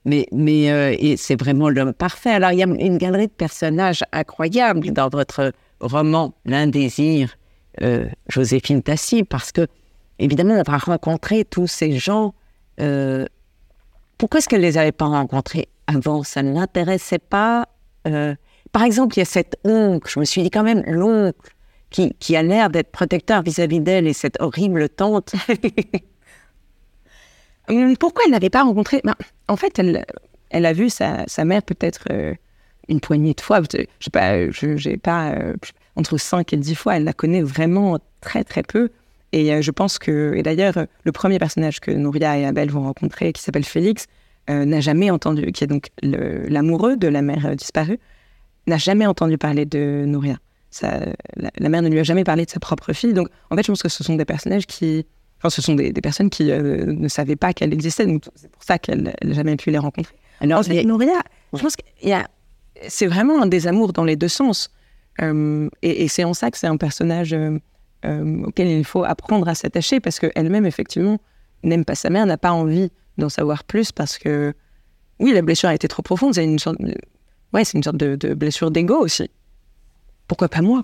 Euh, 0.06 0.10
mais 0.10 0.28
mais 0.32 0.72
euh, 0.72 1.16
c'est 1.18 1.40
vraiment 1.40 1.70
l'homme 1.70 1.94
parfait. 1.94 2.32
Alors, 2.32 2.52
il 2.52 2.60
y 2.60 2.64
a 2.64 2.68
une 2.68 2.98
galerie 2.98 3.28
de 3.28 3.32
personnages 3.32 4.04
incroyables 4.12 4.92
dans 4.92 5.10
votre 5.10 5.52
roman 5.80 6.34
L'Indésir, 6.46 7.38
Joséphine 8.30 8.82
Tassi, 8.82 9.24
parce 9.24 9.52
que, 9.52 9.68
évidemment, 10.20 10.54
on 10.56 10.72
va 10.72 10.78
rencontrer 10.78 11.44
tous 11.44 11.68
ces 11.68 11.98
gens. 11.98 12.34
pourquoi 14.18 14.40
est-ce 14.40 14.48
qu'elle 14.48 14.62
ne 14.62 14.66
les 14.66 14.78
avait 14.78 14.94
pas 14.94 15.08
rencontrés 15.08 15.68
avant, 15.88 16.24
ça 16.24 16.44
ne 16.44 16.54
l'intéressait 16.54 17.20
pas. 17.20 17.68
Euh, 18.08 18.36
par 18.72 18.84
exemple, 18.84 19.16
il 19.16 19.20
y 19.20 19.22
a 19.22 19.26
cet 19.26 19.58
oncle, 19.64 20.12
je 20.12 20.20
me 20.20 20.26
suis 20.26 20.44
dit 20.44 20.50
quand 20.50 20.64
même, 20.64 20.84
l'oncle 20.88 21.52
qui, 21.90 22.36
a 22.36 22.44
l'air 22.44 22.70
d'être 22.70 22.92
protecteur 22.92 23.42
vis-à-vis 23.42 23.80
d'elle 23.80 24.06
et 24.08 24.14
cette 24.14 24.42
horrible 24.42 24.90
tante. 24.90 25.34
Hum, 27.70 27.98
pourquoi 27.98 28.24
elle 28.26 28.32
n'avait 28.32 28.50
pas 28.50 28.64
rencontré 28.64 29.02
ben, 29.04 29.16
En 29.48 29.56
fait, 29.56 29.80
elle, 29.80 30.66
a 30.66 30.74
vu 30.74 30.90
sa, 30.90 31.26
mère 31.44 31.64
peut-être 31.64 32.06
euh, 32.12 32.34
une 32.88 33.00
poignée 33.00 33.34
de 33.34 33.42
fois. 33.42 33.62
Je 33.62 33.86
sais 34.00 34.10
pas, 34.12 34.50
j'ai 34.52 34.98
pas 34.98 35.32
euh, 35.32 35.54
entre 35.96 36.18
5 36.18 36.54
et 36.54 36.58
10 36.58 36.76
fois. 36.76 36.98
Elle 36.98 37.04
la 37.04 37.14
connaît 37.14 37.42
vraiment 37.42 38.00
très 38.22 38.44
très 38.44 38.64
peu. 38.64 38.90
Et 39.32 39.62
je 39.62 39.72
pense 39.72 40.00
que, 40.00 40.34
et 40.36 40.44
d'ailleurs, 40.44 40.76
le 41.04 41.12
premier 41.12 41.40
personnage 41.40 41.82
que 41.82 41.92
Nouria 41.92 42.38
et 42.38 42.46
Abel 42.46 42.72
vont 42.72 42.84
rencontrer, 42.84 43.34
qui 43.34 43.42
s'appelle 43.42 43.66
Félix, 43.66 44.06
n'a 44.48 44.80
jamais 44.80 45.12
entendu, 45.12 45.52
qui 45.52 45.66
est 45.66 45.68
donc 45.68 45.90
l'amoureux 46.02 46.96
de 46.96 47.10
la 47.10 47.22
mère 47.22 47.54
disparue, 47.54 48.00
n'a 48.68 48.78
jamais 48.78 49.06
entendu 49.06 49.38
parler 49.38 49.66
de 49.66 50.06
Nouria. 50.08 50.38
La, 50.82 51.70
mère 51.70 51.82
ne 51.82 51.90
lui 51.90 52.00
a 52.00 52.04
jamais 52.04 52.24
parlé 52.24 52.46
de 52.46 52.50
sa 52.50 52.60
propre 52.60 52.94
fille. 52.94 53.14
Donc, 53.14 53.30
en 53.50 53.56
fait, 53.56 53.64
je 53.64 53.68
pense 53.72 53.82
que 53.82 53.90
ce 53.90 54.04
sont 54.04 54.16
des 54.16 54.26
personnages 54.26 54.66
qui. 54.66 55.06
Enfin, 55.38 55.50
ce 55.50 55.62
sont 55.62 55.76
des, 55.76 55.92
personnes 55.94 56.30
qui 56.30 56.46
ne 56.46 57.08
savaient 57.08 57.36
pas 57.36 57.54
qu'elle 57.54 57.74
existait. 57.74 58.06
Donc, 58.06 58.24
c'est 58.36 58.50
pour 58.50 58.64
ça 58.64 58.80
qu'elle 58.80 59.04
n'a 59.04 59.34
jamais 59.34 59.56
pu 59.56 59.70
les 59.70 59.78
rencontrer. 59.78 60.16
Alors, 60.42 60.64
Nouria, 60.86 61.22
je 61.54 61.62
pense 61.62 61.76
qu'il 61.76 62.10
y 62.10 62.14
a. 62.14 62.28
C'est 62.88 63.08
vraiment 63.08 63.42
un 63.42 63.46
désamour 63.46 63.94
dans 63.94 64.04
les 64.04 64.16
deux 64.16 64.28
sens. 64.28 64.72
et, 65.22 65.70
et 65.82 66.08
c'est 66.08 66.24
en 66.24 66.34
ça 66.34 66.52
que 66.52 66.58
c'est 66.58 66.68
un 66.68 66.78
personnage 66.78 67.36
euh, 68.06 68.44
auquel 68.46 68.68
il 68.68 68.86
faut 68.86 69.04
apprendre 69.04 69.48
à 69.48 69.56
s'attacher 69.56 70.00
parce 70.00 70.20
qu'elle-même, 70.20 70.66
effectivement, 70.66 71.18
n'aime 71.64 71.86
pas 71.86 71.96
sa 71.96 72.10
mère, 72.10 72.26
n'a 72.26 72.38
pas 72.38 72.52
envie 72.52 72.92
d'en 73.18 73.30
savoir 73.30 73.64
plus 73.64 73.92
parce 73.92 74.18
que, 74.18 74.54
oui, 75.20 75.34
la 75.34 75.42
blessure 75.42 75.70
a 75.70 75.76
été 75.76 75.88
trop 75.88 76.04
profonde. 76.04 76.36
C'est 76.36 76.44
une 76.44 76.60
sorte, 76.60 76.80
de, 76.82 76.94
ouais, 77.54 77.64
c'est 77.64 77.78
une 77.78 77.84
sorte 77.84 77.98
de, 77.98 78.34
blessure 78.34 78.70
d'ego 78.70 78.98
aussi. 78.98 79.32
Pourquoi 80.28 80.50
pas 80.50 80.62
moi 80.62 80.84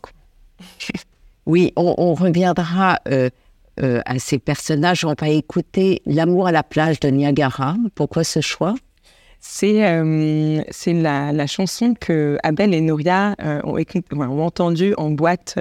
Oui, 1.46 1.74
on, 1.76 2.14
reviendra 2.14 3.00
euh, 3.82 3.98
euh, 3.98 4.02
à 4.06 4.20
ces 4.20 4.40
personnages. 4.40 5.06
On 5.06 5.14
va 5.20 5.30
écouter 5.30 6.02
L'amour 6.06 6.48
à 6.48 6.52
la 6.52 6.64
plage 6.64 7.00
de 7.00 7.10
Niagara. 7.10 7.76
Pourquoi 7.96 8.24
ce 8.24 8.42
choix? 8.42 8.76
C'est 9.40 9.82
c'est 10.70 10.94
la, 10.94 11.32
la, 11.32 11.48
chanson 11.48 11.96
que 12.00 12.38
Abel 12.44 12.76
et 12.76 12.82
Nouria 12.82 13.36
ont, 13.64 13.76
ont 13.76 14.42
entendue 14.46 14.94
en 14.98 15.10
boîte 15.10 15.58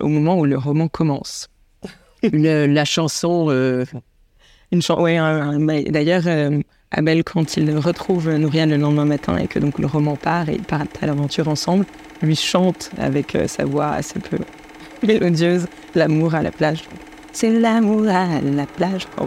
au 0.00 0.08
moment 0.08 0.38
où 0.38 0.46
le 0.46 0.56
roman 0.56 0.88
commence. 0.88 1.50
la 2.32 2.84
chanson. 2.84 3.46
Euh, 3.50 3.84
une. 4.72 4.80
Ouais, 4.98 5.84
d'ailleurs, 5.90 6.22
euh, 6.26 6.60
Abel, 6.90 7.24
quand 7.24 7.56
il 7.56 7.76
retrouve 7.78 8.30
Nouria 8.30 8.66
le 8.66 8.76
lendemain 8.76 9.04
matin 9.04 9.36
et 9.36 9.46
que 9.46 9.58
donc 9.58 9.78
le 9.78 9.86
roman 9.86 10.16
part 10.16 10.48
et 10.48 10.54
ils 10.54 10.62
partent 10.62 11.02
à 11.02 11.06
l'aventure 11.06 11.48
ensemble, 11.48 11.84
lui 12.22 12.36
chante 12.36 12.90
avec 12.98 13.34
euh, 13.34 13.46
sa 13.46 13.64
voix 13.64 13.90
assez 13.90 14.18
peu 14.18 14.38
mélodieuse 15.06 15.66
l'amour 15.94 16.34
à 16.34 16.42
la 16.42 16.50
plage. 16.50 16.84
C'est 17.38 17.50
l'amour 17.50 18.08
à 18.08 18.40
la 18.40 18.64
plage. 18.64 19.06
Oh, 19.20 19.26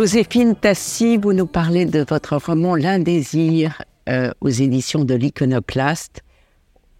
Joséphine 0.00 0.56
Tassi, 0.56 1.18
vous 1.18 1.34
nous 1.34 1.44
parlez 1.44 1.84
de 1.84 2.06
votre 2.08 2.34
roman 2.38 2.74
L'Indésir 2.74 3.82
euh, 4.08 4.30
aux 4.40 4.48
éditions 4.48 5.04
de 5.04 5.12
l'Iconoclaste 5.12 6.22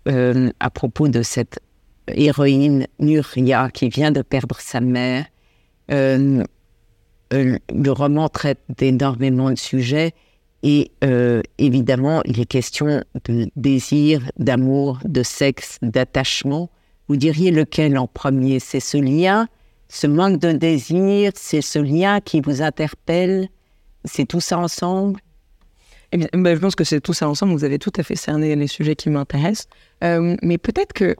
euh, 0.06 0.50
à 0.60 0.68
propos 0.68 1.08
de 1.08 1.22
cette 1.22 1.60
héroïne 2.08 2.86
Nuria 2.98 3.70
qui 3.70 3.88
vient 3.88 4.10
de 4.10 4.20
perdre 4.20 4.56
sa 4.60 4.82
mère. 4.82 5.24
Euh, 5.90 6.44
le 7.32 7.90
roman 7.90 8.28
traite 8.28 8.60
d'énormément 8.68 9.48
de 9.48 9.56
sujets 9.56 10.12
et 10.62 10.92
évidemment 11.56 12.20
il 12.26 12.38
est 12.38 12.44
question 12.44 13.02
de 13.24 13.48
désir, 13.56 14.30
d'amour, 14.36 14.98
de 15.06 15.22
sexe, 15.22 15.78
d'attachement. 15.80 16.68
Vous 17.08 17.16
diriez 17.16 17.50
lequel 17.50 17.96
en 17.96 18.06
premier? 18.06 18.60
C'est 18.60 18.78
ce 18.78 18.98
lien 18.98 19.48
ce 19.92 20.06
manque 20.06 20.38
de 20.38 20.52
désir, 20.52 21.32
c'est 21.34 21.62
ce 21.62 21.80
lien 21.80 22.20
qui 22.20 22.40
vous 22.40 22.62
interpelle, 22.62 23.48
c'est 24.04 24.24
tout 24.24 24.40
ça 24.40 24.56
ensemble? 24.58 25.20
Eh 26.12 26.16
bien, 26.16 26.28
ben, 26.32 26.54
je 26.54 26.60
pense 26.60 26.76
que 26.76 26.84
c'est 26.84 27.00
tout 27.00 27.12
ça 27.12 27.28
ensemble. 27.28 27.52
Vous 27.52 27.64
avez 27.64 27.78
tout 27.78 27.92
à 27.96 28.04
fait 28.04 28.14
cerné 28.14 28.54
les 28.54 28.66
sujets 28.68 28.94
qui 28.94 29.10
m'intéressent. 29.10 29.68
Euh, 30.04 30.36
mais 30.42 30.58
peut-être 30.58 30.92
que, 30.92 31.16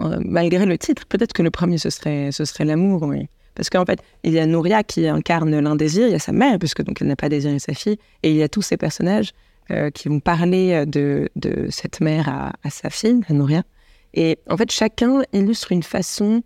euh, 0.00 0.18
malgré 0.24 0.66
le 0.66 0.76
titre, 0.76 1.06
peut-être 1.06 1.32
que 1.32 1.42
le 1.42 1.50
premier, 1.50 1.78
ce 1.78 1.88
serait, 1.88 2.32
ce 2.32 2.44
serait 2.44 2.66
l'amour. 2.66 3.02
Oui. 3.02 3.28
Parce 3.54 3.70
qu'en 3.70 3.84
fait, 3.86 4.00
il 4.24 4.32
y 4.32 4.38
a 4.38 4.46
Nouria 4.46 4.82
qui 4.82 5.06
incarne 5.06 5.58
l'indésir, 5.58 6.06
il 6.06 6.12
y 6.12 6.14
a 6.14 6.18
sa 6.18 6.32
mère, 6.32 6.58
puisque 6.58 6.82
donc 6.82 7.00
elle 7.00 7.08
n'a 7.08 7.16
pas 7.16 7.30
désiré 7.30 7.58
sa 7.58 7.74
fille, 7.74 7.98
et 8.22 8.30
il 8.30 8.36
y 8.36 8.42
a 8.42 8.48
tous 8.48 8.62
ces 8.62 8.76
personnages 8.76 9.32
euh, 9.70 9.90
qui 9.90 10.08
vont 10.08 10.20
parler 10.20 10.84
de, 10.86 11.30
de 11.36 11.68
cette 11.70 12.00
mère 12.00 12.28
à, 12.28 12.52
à, 12.62 12.70
sa 12.70 12.88
fille, 12.90 13.20
à 13.28 13.32
Nouria. 13.32 13.62
Et 14.14 14.38
en 14.48 14.56
fait, 14.58 14.70
chacun 14.70 15.22
illustre 15.32 15.72
une 15.72 15.82
façon 15.82 16.42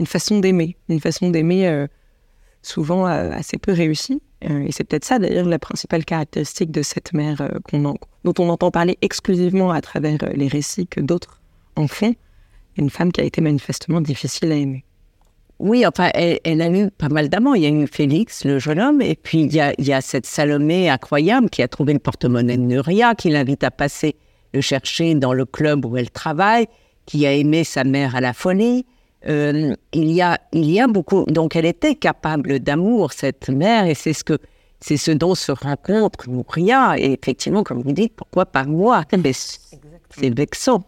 une 0.00 0.06
façon 0.06 0.40
d'aimer, 0.40 0.76
une 0.88 0.98
façon 0.98 1.28
d'aimer 1.28 1.68
euh, 1.68 1.86
souvent 2.62 3.06
euh, 3.06 3.30
assez 3.32 3.58
peu 3.58 3.72
réussie. 3.72 4.20
Euh, 4.48 4.64
et 4.66 4.72
c'est 4.72 4.84
peut-être 4.84 5.04
ça 5.04 5.18
d'ailleurs 5.18 5.46
la 5.46 5.58
principale 5.58 6.04
caractéristique 6.06 6.70
de 6.70 6.82
cette 6.82 7.12
mère 7.12 7.46
dont 7.72 8.34
on 8.38 8.48
entend 8.48 8.70
parler 8.70 8.96
exclusivement 9.02 9.70
à 9.70 9.82
travers 9.82 10.18
les 10.34 10.48
récits 10.48 10.86
que 10.86 11.00
d'autres 11.00 11.42
en 11.76 11.86
font. 11.86 12.14
Une 12.78 12.88
femme 12.88 13.12
qui 13.12 13.20
a 13.20 13.24
été 13.24 13.42
manifestement 13.42 14.00
difficile 14.00 14.50
à 14.52 14.54
aimer. 14.54 14.84
Oui, 15.58 15.84
enfin, 15.86 16.08
elle, 16.14 16.62
a 16.62 16.70
eu 16.70 16.90
pas 16.90 17.10
mal 17.10 17.28
d'amants. 17.28 17.52
Il 17.52 17.62
y 17.62 17.66
a 17.66 17.68
eu 17.68 17.86
Félix, 17.86 18.46
le 18.46 18.58
jeune 18.58 18.80
homme, 18.80 19.02
et 19.02 19.14
puis 19.14 19.42
il 19.42 19.52
y 19.52 19.60
a, 19.60 19.74
il 19.76 19.86
y 19.86 19.92
a 19.92 20.00
cette 20.00 20.24
Salomé 20.24 20.88
incroyable 20.88 21.50
qui 21.50 21.60
a 21.60 21.68
trouvé 21.68 21.92
le 21.92 21.98
porte-monnaie 21.98 22.56
de 22.56 22.62
Nuria, 22.62 23.14
qui 23.14 23.28
l'invite 23.28 23.62
à 23.62 23.70
passer 23.70 24.16
le 24.54 24.62
chercher 24.62 25.14
dans 25.14 25.34
le 25.34 25.44
club 25.44 25.84
où 25.84 25.98
elle 25.98 26.10
travaille, 26.10 26.66
qui 27.04 27.26
a 27.26 27.34
aimé 27.34 27.64
sa 27.64 27.84
mère 27.84 28.16
à 28.16 28.22
la 28.22 28.32
folie. 28.32 28.86
Euh, 29.28 29.74
il, 29.92 30.10
y 30.10 30.22
a, 30.22 30.38
il 30.52 30.70
y 30.70 30.80
a 30.80 30.86
beaucoup. 30.86 31.24
Donc, 31.26 31.56
elle 31.56 31.66
était 31.66 31.94
capable 31.94 32.60
d'amour, 32.60 33.12
cette 33.12 33.48
mère, 33.48 33.86
et 33.86 33.94
c'est 33.94 34.12
ce 34.12 34.24
que 34.24 34.38
c'est 34.82 34.96
ce 34.96 35.10
dont 35.10 35.34
se 35.34 35.52
rencontre 35.52 36.28
Nouria. 36.30 36.94
Et 36.98 37.12
effectivement, 37.12 37.62
comme 37.62 37.82
vous 37.82 37.92
dites, 37.92 38.14
pourquoi 38.16 38.46
pas 38.46 38.64
moi? 38.64 39.04
C'est 40.10 40.34
vexant. 40.34 40.84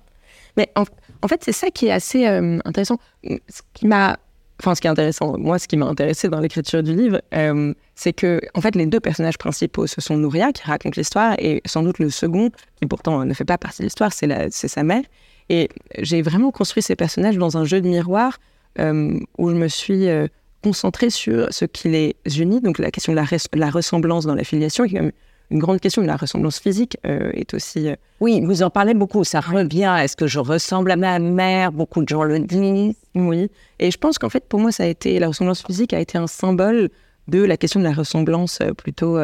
Mais 0.57 0.73
en, 0.77 1.29
fait, 1.29 1.45
c'est 1.45 1.53
ça 1.53 1.71
qui 1.71 1.87
est 1.87 1.93
assez 1.93 2.27
euh, 2.27 2.59
intéressant. 2.65 2.99
Ce 3.23 3.61
qui 3.75 3.87
m'a 3.87 4.19
enfin, 4.63 4.75
ce 4.75 4.81
qui 4.81 4.87
est 4.87 4.91
intéressant, 4.91 5.37
moi, 5.39 5.59
ce 5.59 5.67
qui 5.67 5.77
m'a 5.77 5.87
intéressé 5.87 6.29
dans 6.29 6.41
l'écriture 6.41 6.83
du 6.83 6.95
livre, 6.95 7.21
euh, 7.35 7.75
c'est 7.97 8.13
que, 8.13 8.41
en 8.55 8.61
fait, 8.61 8.77
les 8.77 8.87
deux 8.87 9.01
personnages 9.01 9.37
principaux, 9.37 9.87
ce 9.87 10.01
sont 10.01 10.17
Nouria 10.17 10.53
qui 10.53 10.63
raconte 10.63 10.97
l'histoire 10.97 11.35
et 11.39 11.63
sans 11.67 11.83
doute 11.83 11.99
le 11.99 12.11
second, 12.11 12.51
qui 12.77 12.87
pourtant 12.87 13.25
ne 13.25 13.35
fait 13.35 13.45
pas 13.45 13.59
partie 13.59 13.79
de 13.79 13.87
l'histoire, 13.87 14.13
c'est 14.13 14.51
sa 14.51 14.83
mère. 14.85 15.03
Et 15.49 15.69
j'ai 15.99 16.23
vraiment 16.23 16.51
construit 16.51 16.83
ces 16.83 16.97
personnages 16.97 17.37
dans 17.37 17.57
un 17.57 17.65
jeu 17.65 17.81
de 17.81 17.89
miroir 17.89 18.39
euh, 18.79 19.19
où 19.39 19.51
je 19.51 19.55
me 19.55 19.69
suis 19.69 20.09
euh, 20.09 20.29
concentrée 20.63 21.11
sur 21.11 21.53
ce 21.53 21.65
qui 21.65 21.89
les 21.89 22.17
unit, 22.39 22.61
donc 22.61 22.79
la 22.79 22.91
question 22.91 23.13
de 23.13 23.19
la, 23.19 23.27
la 23.53 23.71
ressemblance 23.71 24.25
dans 24.25 24.35
la 24.35 24.45
filiation, 24.45 24.85
qui 24.87 24.95
est 24.95 24.99
quand 24.99 25.05
même 25.05 25.13
une 25.51 25.59
grande 25.59 25.81
question 25.81 26.01
de 26.01 26.07
la 26.07 26.17
ressemblance 26.17 26.59
physique 26.59 26.97
euh, 27.05 27.31
est 27.35 27.53
aussi. 27.53 27.91
Oui, 28.21 28.41
vous 28.41 28.63
en 28.63 28.71
parlez 28.71 28.95
beaucoup. 28.95 29.23
Ça 29.23 29.41
revient. 29.41 29.95
Est-ce 30.01 30.17
que 30.17 30.27
je 30.27 30.39
ressemble 30.39 30.91
à 30.91 30.97
ma 30.97 31.19
mère 31.19 31.73
Beaucoup 31.73 32.03
de 32.03 32.09
gens 32.09 32.23
le 32.23 32.39
disent. 32.39 32.95
Oui. 33.15 33.51
Et 33.79 33.91
je 33.91 33.99
pense 33.99 34.19
qu'en 34.19 34.31
fait, 34.31 34.49
pour 34.49 34.61
moi, 34.61 34.73
ça 34.73 34.85
a 34.85 34.87
été 34.87 35.19
la 35.19 35.29
ressemblance 35.29 35.63
physique 35.63 35.93
a 35.93 36.01
été 36.01 36.17
un 36.17 36.27
symbole 36.27 36.89
de 37.29 37.43
la 37.43 37.59
question 37.59 37.81
de 37.81 37.85
la 37.85 37.93
ressemblance 37.93 38.61
euh, 38.63 38.73
plutôt 38.73 39.19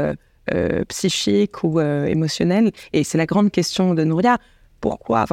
psychique 0.89 1.63
ou 1.63 1.79
émotionnelle. 1.81 2.73
Et 2.95 3.05
c'est 3.05 3.19
la 3.19 3.27
grande 3.27 3.51
question 3.51 3.93
de 3.93 4.03
Nouria. 4.03 4.39
Pourquoi 4.81 5.27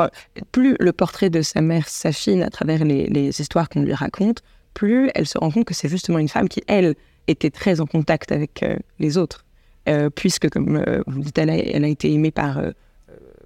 Plus 0.51 0.75
le 0.79 0.91
portrait 0.91 1.29
de 1.29 1.41
sa 1.41 1.61
mère 1.61 1.87
s'affine 1.87 2.41
à 2.41 2.49
travers 2.49 2.83
les, 2.83 3.39
histoires 3.39 3.69
qu'on 3.69 3.83
lui 3.83 3.93
raconte, 3.93 4.41
plus 4.73 5.09
elle 5.15 5.27
se 5.27 5.37
rend 5.37 5.51
compte 5.51 5.65
que 5.65 5.73
c'est 5.73 5.89
justement 5.89 6.19
une 6.19 6.29
femme 6.29 6.49
qui, 6.49 6.61
elle, 6.67 6.95
était 7.27 7.49
très 7.49 7.81
en 7.81 7.85
contact 7.85 8.31
avec 8.31 8.63
les 8.99 9.17
autres. 9.17 9.45
Euh, 9.87 10.09
puisque, 10.09 10.49
comme 10.49 10.77
euh, 10.77 11.03
vous 11.05 11.21
dites, 11.21 11.37
elle 11.37 11.49
a, 11.49 11.57
elle 11.57 11.83
a, 11.83 11.87
été 11.87 12.11
aimée 12.11 12.31
par 12.31 12.57
euh, 12.57 12.71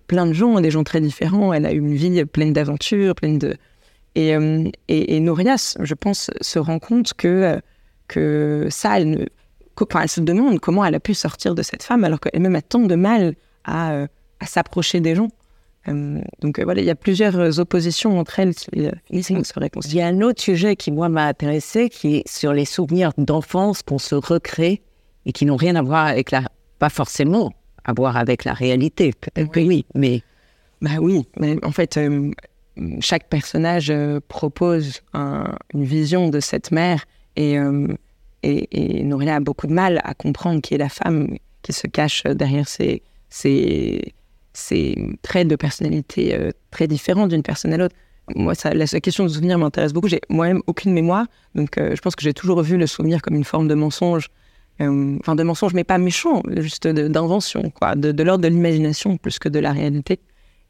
plein 0.08 0.26
de 0.26 0.34
gens, 0.34 0.60
des 0.62 0.72
gens 0.72 0.84
très 0.84 1.02
différents. 1.02 1.52
Elle 1.54 1.66
a 1.66 1.74
eu 1.74 1.80
une 1.80 1.94
vie 1.94 2.24
pleine 2.26 2.54
d'aventures, 2.54 3.16
pleine 3.16 3.38
de. 3.38 3.56
Et, 4.16 4.32
et, 4.88 5.16
et, 5.16 5.20
Norias, 5.20 5.78
je 5.80 5.94
pense, 5.94 6.32
se 6.42 6.60
rend 6.60 6.80
compte 6.80 7.14
que, 7.14 7.62
que 8.08 8.68
ça, 8.70 9.00
elle, 9.00 9.10
ne... 9.12 9.26
enfin, 9.80 10.02
elle 10.02 10.10
se 10.10 10.20
demande 10.20 10.60
comment 10.60 10.84
elle 10.84 10.96
a 10.96 11.00
pu 11.00 11.14
sortir 11.14 11.54
de 11.54 11.62
cette 11.62 11.84
femme 11.84 12.04
alors 12.04 12.20
qu'elle-même 12.20 12.56
a 12.56 12.62
tant 12.62 12.80
de 12.80 12.96
mal 12.96 13.36
à, 13.66 14.08
à 14.40 14.46
s'approcher 14.46 15.00
des 15.00 15.16
gens. 15.16 15.30
Donc 15.88 16.60
voilà, 16.60 16.82
il 16.82 16.86
y 16.86 16.92
a 16.92 16.96
plusieurs 16.96 17.60
oppositions 17.60 18.20
entre 18.20 18.40
elles 18.40 18.54
qui 18.54 19.24
se 19.24 19.60
réconcilient. 19.60 19.94
Il 19.94 19.98
y 19.98 20.02
a 20.02 20.08
un 20.08 20.22
autre 20.22 20.42
sujet 20.42 20.76
qui, 20.76 20.92
moi, 20.92 21.10
m'a 21.10 21.26
intéressé, 21.26 21.90
qui 21.90 22.18
est 22.18 22.28
sur 22.28 22.54
les 22.54 22.66
souvenirs 22.66 23.12
d'enfance 23.18 23.82
qu'on 23.82 23.98
se 23.98 24.16
recrée 24.16 24.84
et 25.26 25.32
qui 25.32 25.46
n'ont 25.46 25.56
rien 25.56 25.76
à 25.76 25.82
voir 25.82 26.06
avec 26.06 26.32
la, 26.32 26.44
pas 26.80 26.90
forcément 26.90 27.52
à 27.86 27.94
voir 27.94 28.18
avec 28.18 28.46
la 28.46 28.54
réalité. 28.54 29.14
Peut-être 29.20 29.52
oui. 29.56 29.66
oui, 29.68 29.86
mais. 29.96 30.24
Bah 30.82 31.02
oui, 31.02 31.28
mais 31.38 31.58
en 31.66 31.72
fait, 31.72 31.98
euh, 31.98 32.32
chaque 33.02 33.28
personnage 33.28 33.90
euh, 33.90 34.22
propose 34.30 35.02
une 35.14 35.84
vision 35.84 36.30
de 36.30 36.40
cette 36.40 36.72
mère 36.72 37.04
et, 37.36 37.60
euh, 37.60 37.88
et, 38.44 39.02
et 39.02 39.30
a 39.30 39.40
beaucoup 39.42 39.68
de 39.68 39.74
mal 39.74 40.00
à 40.06 40.14
comprendre 40.14 40.62
qui 40.62 40.76
est 40.76 40.78
la 40.78 40.88
femme 40.88 41.36
qui 41.64 41.74
se 41.74 41.88
cache 41.88 42.24
derrière 42.24 42.68
ces, 42.68 43.04
ces, 43.30 44.14
ces 44.54 44.96
traits 45.22 45.48
de 45.48 45.56
personnalité 45.56 46.36
euh, 46.36 46.52
très 46.72 46.88
différents 46.88 47.28
d'une 47.28 47.44
personne 47.44 47.74
à 47.74 47.78
l'autre. 47.78 47.96
Moi, 48.36 48.54
ça, 48.56 48.74
la, 48.74 48.86
question 48.86 49.24
de 49.24 49.30
souvenir 49.30 49.58
m'intéresse 49.58 49.94
beaucoup. 49.94 50.08
J'ai 50.08 50.22
moi-même 50.30 50.62
aucune 50.68 50.94
mémoire, 50.94 51.26
donc 51.56 51.72
je 51.78 52.00
pense 52.00 52.16
que 52.16 52.22
j'ai 52.22 52.34
toujours 52.34 52.62
vu 52.62 52.78
le 52.78 52.86
souvenir 52.86 53.24
comme 53.24 53.36
une 53.36 53.44
forme 53.44 53.68
de 53.68 53.74
mensonge 53.74 54.30
euh, 54.82 55.18
enfin 55.20 55.36
de 55.36 55.44
mensonges, 55.44 55.74
mais 55.74 55.84
pas 55.84 55.98
méchants, 55.98 56.42
juste 56.58 56.88
d'invention, 56.88 57.70
quoi, 57.70 57.96
de, 57.96 58.24
l'ordre 58.24 58.44
de 58.44 58.48
l'imagination 58.48 59.18
plus 59.18 59.38
que 59.38 59.50
de 59.50 59.60
la 59.60 59.74
réalité. 59.74 60.20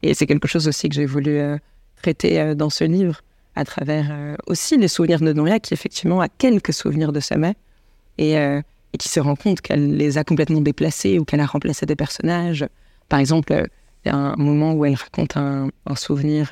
Et 0.02 0.14
c'est 0.14 0.26
quelque 0.26 0.48
chose 0.48 0.66
aussi 0.66 0.88
que 0.88 0.94
j'ai 0.96 1.06
voulu 1.06 1.38
euh, 1.38 1.58
traiter 2.02 2.40
euh, 2.40 2.54
dans 2.54 2.70
ce 2.70 2.82
livre, 2.82 3.20
à 3.54 3.64
travers 3.64 4.36
aussi 4.46 4.76
les 4.76 4.88
souvenirs 4.88 5.20
de 5.20 5.32
Noria, 5.32 5.58
qui 5.58 5.74
effectivement 5.74 6.20
a 6.20 6.28
quelques 6.28 6.72
souvenirs 6.72 7.12
de 7.12 7.20
sa 7.20 7.36
mère, 7.36 7.54
et 8.16 8.36
qui 8.98 9.08
se 9.08 9.18
rend 9.18 9.34
compte 9.34 9.60
qu'elle 9.60 9.96
les 9.96 10.18
a 10.18 10.24
complètement 10.24 10.60
déplacés 10.60 11.18
ou 11.18 11.24
qu'elle 11.24 11.40
a 11.40 11.46
remplacé 11.46 11.84
des 11.84 11.96
personnages. 11.96 12.64
Par 13.10 13.18
exemple, 13.18 13.68
il 14.04 14.08
y 14.08 14.10
a 14.10 14.16
un 14.16 14.36
moment 14.36 14.72
où 14.72 14.86
elle 14.86 14.94
raconte 14.94 15.36
un, 15.36 15.68
souvenir 15.96 16.50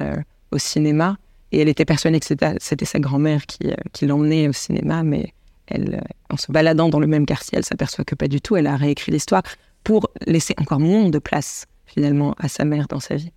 au 0.52 0.58
cinéma, 0.58 1.16
et 1.50 1.60
elle 1.60 1.68
était 1.68 1.86
persuadée 1.86 2.20
que 2.20 2.26
c'était 2.26 2.84
sa 2.84 2.98
grand-mère 2.98 3.46
qui, 3.46 3.72
qui 3.94 4.04
l'emmenait 4.04 4.48
au 4.48 4.52
cinéma, 4.52 5.02
mais 5.02 5.32
elle, 5.68 5.94
euh, 5.94 6.14
en 6.30 6.36
se 6.36 6.50
baladant 6.50 6.88
dans 6.88 7.00
le 7.00 7.06
même 7.06 7.26
quartier, 7.26 7.58
elle 7.58 7.64
s'aperçoit 7.64 8.04
que 8.04 8.14
pas 8.14 8.28
du 8.28 8.40
tout. 8.40 8.56
Elle 8.56 8.66
a 8.66 8.76
réécrit 8.76 9.12
l'histoire 9.12 9.42
pour 9.84 10.10
laisser 10.26 10.54
encore 10.58 10.80
moins 10.80 11.08
de 11.08 11.18
place 11.18 11.66
finalement 11.86 12.34
à 12.38 12.48
sa 12.48 12.64
mère 12.64 12.86
dans 12.88 13.00
sa 13.00 13.16
vie. 13.16 13.32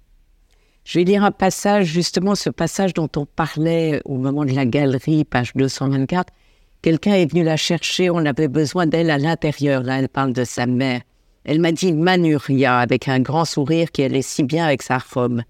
Je 0.84 1.00
vais 1.00 1.06
lire 1.06 1.24
un 1.24 1.32
passage, 1.32 1.86
justement 1.86 2.36
ce 2.36 2.50
passage 2.50 2.94
dont 2.94 3.10
on 3.16 3.26
parlait 3.26 4.02
au 4.04 4.18
moment 4.18 4.46
de 4.46 4.54
la 4.54 4.66
galerie, 4.66 5.24
page 5.24 5.54
224. 5.56 6.34
Quelqu'un 6.82 7.14
est 7.14 7.32
venu 7.32 7.44
la 7.44 7.58
chercher, 7.58 8.10
on 8.10 8.26
avait 8.26 8.48
besoin 8.48 8.88
d'elle 8.88 9.12
à 9.12 9.20
l'intérieur. 9.20 9.84
Là, 9.84 10.00
elle 10.00 10.10
parle 10.10 10.34
de 10.34 10.44
sa 10.44 10.66
mère. 10.66 11.02
Elle 11.44 11.60
m'a 11.60 11.72
dit 11.72 11.94
Manuria, 11.94 12.78
avec 12.78 13.08
un 13.08 13.20
grand 13.20 13.46
sourire 13.46 13.92
qui 13.92 14.04
allait 14.04 14.22
si 14.22 14.44
bien 14.44 14.66
avec 14.66 14.84
sa 14.84 15.00
robe. 15.00 15.42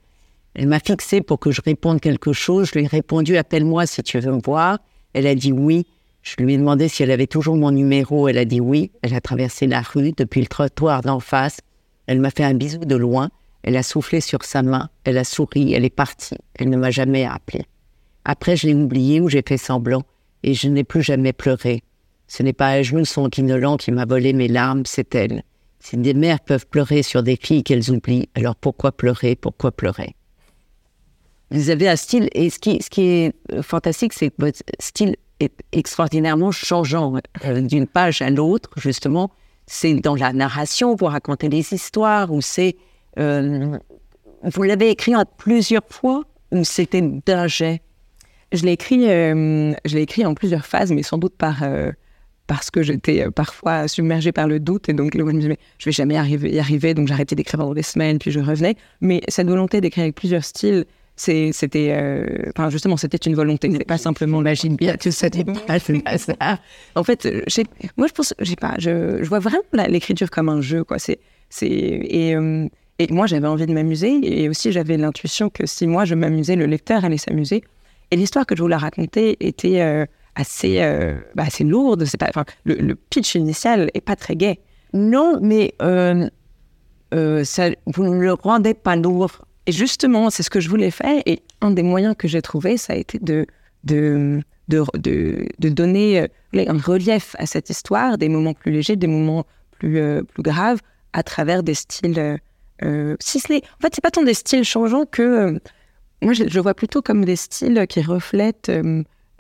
Elle 0.53 0.67
m'a 0.67 0.79
fixé 0.79 1.21
pour 1.21 1.39
que 1.39 1.51
je 1.51 1.61
réponde 1.61 1.99
quelque 1.99 2.33
chose. 2.33 2.69
Je 2.69 2.79
lui 2.79 2.85
ai 2.85 2.87
répondu 2.87 3.37
Appelle-moi 3.37 3.85
si 3.85 4.01
tu 4.03 4.19
veux 4.19 4.31
me 4.31 4.41
voir. 4.41 4.79
Elle 5.13 5.27
a 5.27 5.35
dit 5.35 5.51
oui. 5.51 5.85
Je 6.23 6.35
lui 6.37 6.53
ai 6.53 6.57
demandé 6.57 6.87
si 6.87 7.03
elle 7.03 7.11
avait 7.11 7.27
toujours 7.27 7.55
mon 7.55 7.71
numéro. 7.71 8.27
Elle 8.27 8.37
a 8.37 8.45
dit 8.45 8.61
oui. 8.61 8.91
Elle 9.01 9.13
a 9.13 9.21
traversé 9.21 9.67
la 9.67 9.81
rue 9.81 10.11
depuis 10.11 10.41
le 10.41 10.47
trottoir 10.47 11.01
d'en 11.01 11.19
face. 11.19 11.59
Elle 12.07 12.19
m'a 12.19 12.31
fait 12.31 12.43
un 12.43 12.53
bisou 12.53 12.79
de 12.79 12.95
loin. 12.95 13.29
Elle 13.63 13.77
a 13.77 13.83
soufflé 13.83 14.21
sur 14.21 14.43
sa 14.43 14.61
main. 14.61 14.89
Elle 15.03 15.17
a 15.17 15.23
souri. 15.23 15.73
Elle 15.73 15.85
est 15.85 15.89
partie. 15.89 16.35
Elle 16.55 16.69
ne 16.69 16.77
m'a 16.77 16.91
jamais 16.91 17.25
appelé. 17.25 17.65
Après, 18.25 18.55
je 18.55 18.67
l'ai 18.67 18.73
oublié 18.73 19.19
ou 19.19 19.29
j'ai 19.29 19.43
fait 19.47 19.57
semblant 19.57 20.03
et 20.43 20.53
je 20.53 20.67
n'ai 20.67 20.83
plus 20.83 21.01
jamais 21.01 21.33
pleuré. 21.33 21.83
Ce 22.27 22.43
n'est 22.43 22.53
pas 22.53 22.69
un 22.69 22.81
genou 22.81 23.05
sanguinolent 23.05 23.77
qui 23.77 23.91
m'a 23.91 24.05
volé 24.05 24.33
mes 24.33 24.47
larmes, 24.47 24.83
c'est 24.85 25.15
elle. 25.15 25.43
Si 25.81 25.97
des 25.97 26.13
mères 26.13 26.39
peuvent 26.39 26.67
pleurer 26.67 27.01
sur 27.01 27.23
des 27.23 27.35
filles 27.35 27.63
qu'elles 27.63 27.89
oublient, 27.89 28.29
alors 28.35 28.55
pourquoi 28.55 28.91
pleurer 28.91 29.35
Pourquoi 29.35 29.71
pleurer? 29.71 30.15
Vous 31.49 31.71
avez 31.71 31.89
un 31.89 31.95
style, 31.95 32.29
et 32.33 32.51
ce 32.51 32.59
qui, 32.59 32.81
ce 32.81 32.89
qui 32.89 33.01
est 33.01 33.33
fantastique, 33.61 34.13
c'est 34.13 34.29
que 34.29 34.35
votre 34.37 34.59
style 34.79 35.15
est 35.39 35.51
extraordinairement 35.71 36.51
changeant 36.51 37.15
euh, 37.45 37.61
d'une 37.61 37.87
page 37.87 38.21
à 38.21 38.29
l'autre, 38.29 38.69
justement. 38.77 39.31
C'est 39.65 39.95
dans 39.95 40.15
la 40.15 40.33
narration, 40.33 40.95
vous 40.95 41.07
racontez 41.07 41.49
les 41.49 41.73
histoires, 41.73 42.31
ou 42.31 42.41
c'est. 42.41 42.75
Euh, 43.17 43.77
vous 44.43 44.63
l'avez 44.63 44.91
écrit 44.91 45.15
en 45.15 45.25
plusieurs 45.25 45.83
fois, 45.89 46.23
ou 46.51 46.63
c'était 46.63 47.01
d'un 47.01 47.47
jet? 47.47 47.81
Je 48.51 48.63
l'ai 48.63 48.73
écrit, 48.73 49.09
euh, 49.09 49.73
je 49.83 49.95
l'ai 49.95 50.03
écrit 50.03 50.25
en 50.27 50.35
plusieurs 50.35 50.65
phases, 50.65 50.91
mais 50.91 51.03
sans 51.03 51.17
doute 51.17 51.35
par. 51.35 51.63
Parce 52.51 52.69
que 52.69 52.83
j'étais 52.83 53.31
parfois 53.31 53.87
submergée 53.87 54.33
par 54.33 54.45
le 54.45 54.59
doute 54.59 54.89
et 54.89 54.93
donc 54.93 55.15
je 55.15 55.23
me 55.23 55.31
disais 55.31 55.47
mais 55.47 55.59
je 55.77 55.85
vais 55.85 55.93
jamais 55.93 56.17
arriver, 56.17 56.51
y 56.51 56.59
arriver 56.59 56.93
donc 56.93 57.07
j'arrêtais 57.07 57.33
d'écrire 57.33 57.61
pendant 57.61 57.73
des 57.73 57.81
semaines 57.81 58.19
puis 58.19 58.29
je 58.29 58.41
revenais 58.41 58.75
mais 58.99 59.21
cette 59.29 59.47
volonté 59.47 59.79
d'écrire 59.79 60.03
avec 60.03 60.15
plusieurs 60.15 60.43
styles 60.43 60.85
c'était, 61.15 61.89
euh, 61.91 62.49
enfin 62.55 62.71
justement, 62.71 62.97
c'était 62.97 63.17
une 63.17 63.35
volonté. 63.35 63.69
C'est 63.71 63.85
pas 63.85 63.99
simplement. 63.99 64.39
J'imagine 64.39 64.75
bien 64.75 64.95
pas 65.67 65.79
ça. 66.17 66.59
En 66.95 67.03
fait, 67.03 67.27
moi 67.95 68.07
je 68.07 68.13
pense, 68.13 68.33
j'ai 68.39 68.55
pas, 68.55 68.73
je, 68.79 69.19
je, 69.21 69.29
vois 69.29 69.37
vraiment 69.37 69.61
l'écriture 69.87 70.31
comme 70.31 70.49
un 70.49 70.61
jeu, 70.61 70.83
quoi. 70.83 70.97
C'est, 70.97 71.19
c'est 71.49 71.67
et, 71.67 72.35
euh, 72.35 72.67
et 72.97 73.07
moi 73.11 73.27
j'avais 73.27 73.47
envie 73.47 73.67
de 73.67 73.73
m'amuser 73.73 74.19
et 74.23 74.49
aussi 74.49 74.71
j'avais 74.71 74.97
l'intuition 74.97 75.51
que 75.51 75.67
si 75.67 75.85
moi 75.85 76.05
je 76.05 76.15
m'amusais, 76.15 76.55
le 76.55 76.65
lecteur 76.65 77.05
allait 77.05 77.17
s'amuser. 77.17 77.63
Et 78.09 78.15
l'histoire 78.15 78.47
que 78.47 78.55
je 78.55 78.61
voulais 78.61 78.75
raconter 78.75 79.37
était 79.39 79.81
euh, 79.81 80.05
assez, 80.35 80.79
bah, 81.35 81.43
assez 81.47 81.63
lourde. 81.63 82.05
C'est 82.05 82.17
pas, 82.17 82.31
le, 82.65 82.95
pitch 82.95 83.35
initial 83.35 83.89
est 83.93 84.01
pas 84.01 84.15
très 84.15 84.35
gai. 84.35 84.59
Non, 84.93 85.39
mais 85.41 85.73
ça, 85.79 87.69
vous 87.85 88.03
ne 88.03 88.19
le 88.19 88.33
rendez 88.33 88.73
pas 88.73 88.95
lourd 88.95 89.45
et 89.67 89.71
justement, 89.71 90.29
c'est 90.29 90.43
ce 90.43 90.49
que 90.49 90.59
je 90.59 90.69
voulais 90.69 90.91
faire. 90.91 91.21
Et 91.25 91.41
un 91.61 91.71
des 91.71 91.83
moyens 91.83 92.15
que 92.17 92.27
j'ai 92.27 92.41
trouvé, 92.41 92.77
ça 92.77 92.93
a 92.93 92.95
été 92.95 93.19
de, 93.19 93.45
de, 93.83 94.41
de, 94.67 94.83
de, 95.59 95.69
donner 95.69 96.21
euh, 96.21 96.27
un 96.67 96.77
relief 96.77 97.35
à 97.37 97.45
cette 97.45 97.69
histoire, 97.69 98.17
des 98.17 98.29
moments 98.29 98.53
plus 98.53 98.71
légers, 98.71 98.95
des 98.95 99.07
moments 99.07 99.45
plus, 99.71 99.99
euh, 99.99 100.23
plus 100.23 100.43
graves, 100.43 100.79
à 101.13 101.23
travers 101.23 101.63
des 101.63 101.75
styles. 101.75 102.17
Euh, 102.17 102.37
euh 102.83 103.15
n'est, 103.49 103.57
en 103.57 103.81
fait, 103.81 103.93
c'est 103.93 104.01
pas 104.01 104.11
tant 104.11 104.23
des 104.23 104.33
styles 104.33 104.63
changeants 104.63 105.05
que 105.05 105.59
moi, 106.23 106.33
je, 106.33 106.47
je, 106.47 106.59
vois 106.59 106.73
plutôt 106.73 107.01
comme 107.01 107.25
des 107.25 107.35
styles 107.35 107.85
qui 107.87 108.01
reflètent 108.01 108.71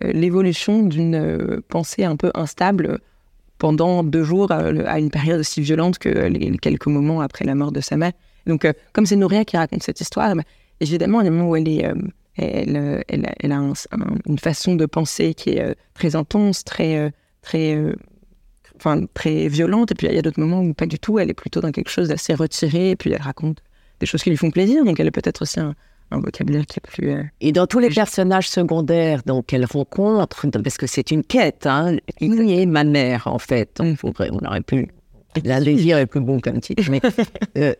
l'évolution 0.03 0.83
d'une 0.83 1.61
pensée 1.67 2.03
un 2.03 2.15
peu 2.15 2.31
instable 2.33 2.99
pendant 3.61 4.03
deux 4.03 4.23
jours 4.23 4.51
à, 4.51 4.99
une 4.99 5.11
période 5.11 5.39
aussi 5.39 5.61
violente 5.61 5.99
que 5.99 6.09
les 6.09 6.57
quelques 6.57 6.87
moments 6.87 7.21
après 7.21 7.45
la 7.45 7.53
mort 7.53 7.71
de 7.71 7.79
sa 7.79 7.95
mère. 7.95 8.13
Donc, 8.47 8.65
euh, 8.65 8.73
comme 8.91 9.05
c'est 9.05 9.15
Nouria 9.15 9.45
qui 9.45 9.55
raconte 9.55 9.83
cette 9.83 10.01
histoire, 10.01 10.35
bah, 10.35 10.41
évidemment, 10.79 11.19
a 11.19 11.23
des 11.23 11.29
moments 11.29 11.49
où 11.49 11.55
elle, 11.55 11.67
est, 11.67 11.85
euh, 11.85 11.93
elle, 12.37 12.75
euh, 12.75 13.01
elle, 13.07 13.31
elle, 13.39 13.51
a 13.51 13.61
une 14.25 14.39
façon 14.39 14.73
de 14.75 14.87
penser 14.87 15.35
qui 15.35 15.51
est 15.51 15.75
très 15.93 16.15
intense, 16.15 16.63
très, 16.63 17.13
très, 17.43 17.77
enfin, 18.77 19.03
très 19.13 19.47
violente. 19.47 19.91
Et 19.91 19.95
puis, 19.95 20.07
il 20.07 20.15
y 20.15 20.17
a 20.17 20.23
d'autres 20.23 20.39
moments 20.39 20.61
où 20.61 20.73
pas 20.73 20.87
du 20.87 20.97
tout. 20.97 21.19
Elle 21.19 21.29
est 21.29 21.35
plutôt 21.35 21.61
dans 21.61 21.71
quelque 21.71 21.91
chose 21.91 22.07
d'assez 22.07 22.33
retiré. 22.33 22.89
Et 22.89 22.95
puis, 22.95 23.11
elle 23.11 23.21
raconte 23.21 23.61
des 23.99 24.07
choses 24.07 24.23
qui 24.23 24.31
lui 24.31 24.37
font 24.37 24.49
plaisir. 24.49 24.83
Donc, 24.85 24.99
elle 24.99 25.05
est 25.05 25.11
peut-être 25.11 25.43
aussi 25.43 25.59
un, 25.59 25.75
un 26.11 26.19
vocabulaire 26.19 26.65
qui 26.65 26.79
est 26.79 26.87
plus. 26.87 27.09
euh, 27.11 27.23
Et 27.39 27.51
dans 27.51 27.67
tous 27.67 27.79
les 27.79 27.89
personnages 27.89 28.49
secondaires 28.49 29.21
qu'elle 29.47 29.65
rencontre, 29.65 30.47
parce 30.61 30.77
que 30.77 30.87
c'est 30.87 31.11
une 31.11 31.23
quête, 31.23 31.65
hein, 31.65 31.97
qui 32.17 32.53
est 32.59 32.65
ma 32.65 32.83
mère 32.83 33.27
en 33.27 33.39
fait. 33.39 33.79
On, 33.79 33.95
on 34.03 34.45
aurait 34.45 34.61
pu. 34.61 34.89
La 35.45 35.61
désir 35.61 35.97
est 35.97 36.05
plus 36.07 36.19
bon 36.19 36.39
comme 36.39 36.59
titre, 36.59 36.83
mais 36.91 36.99
euh, 37.57 37.73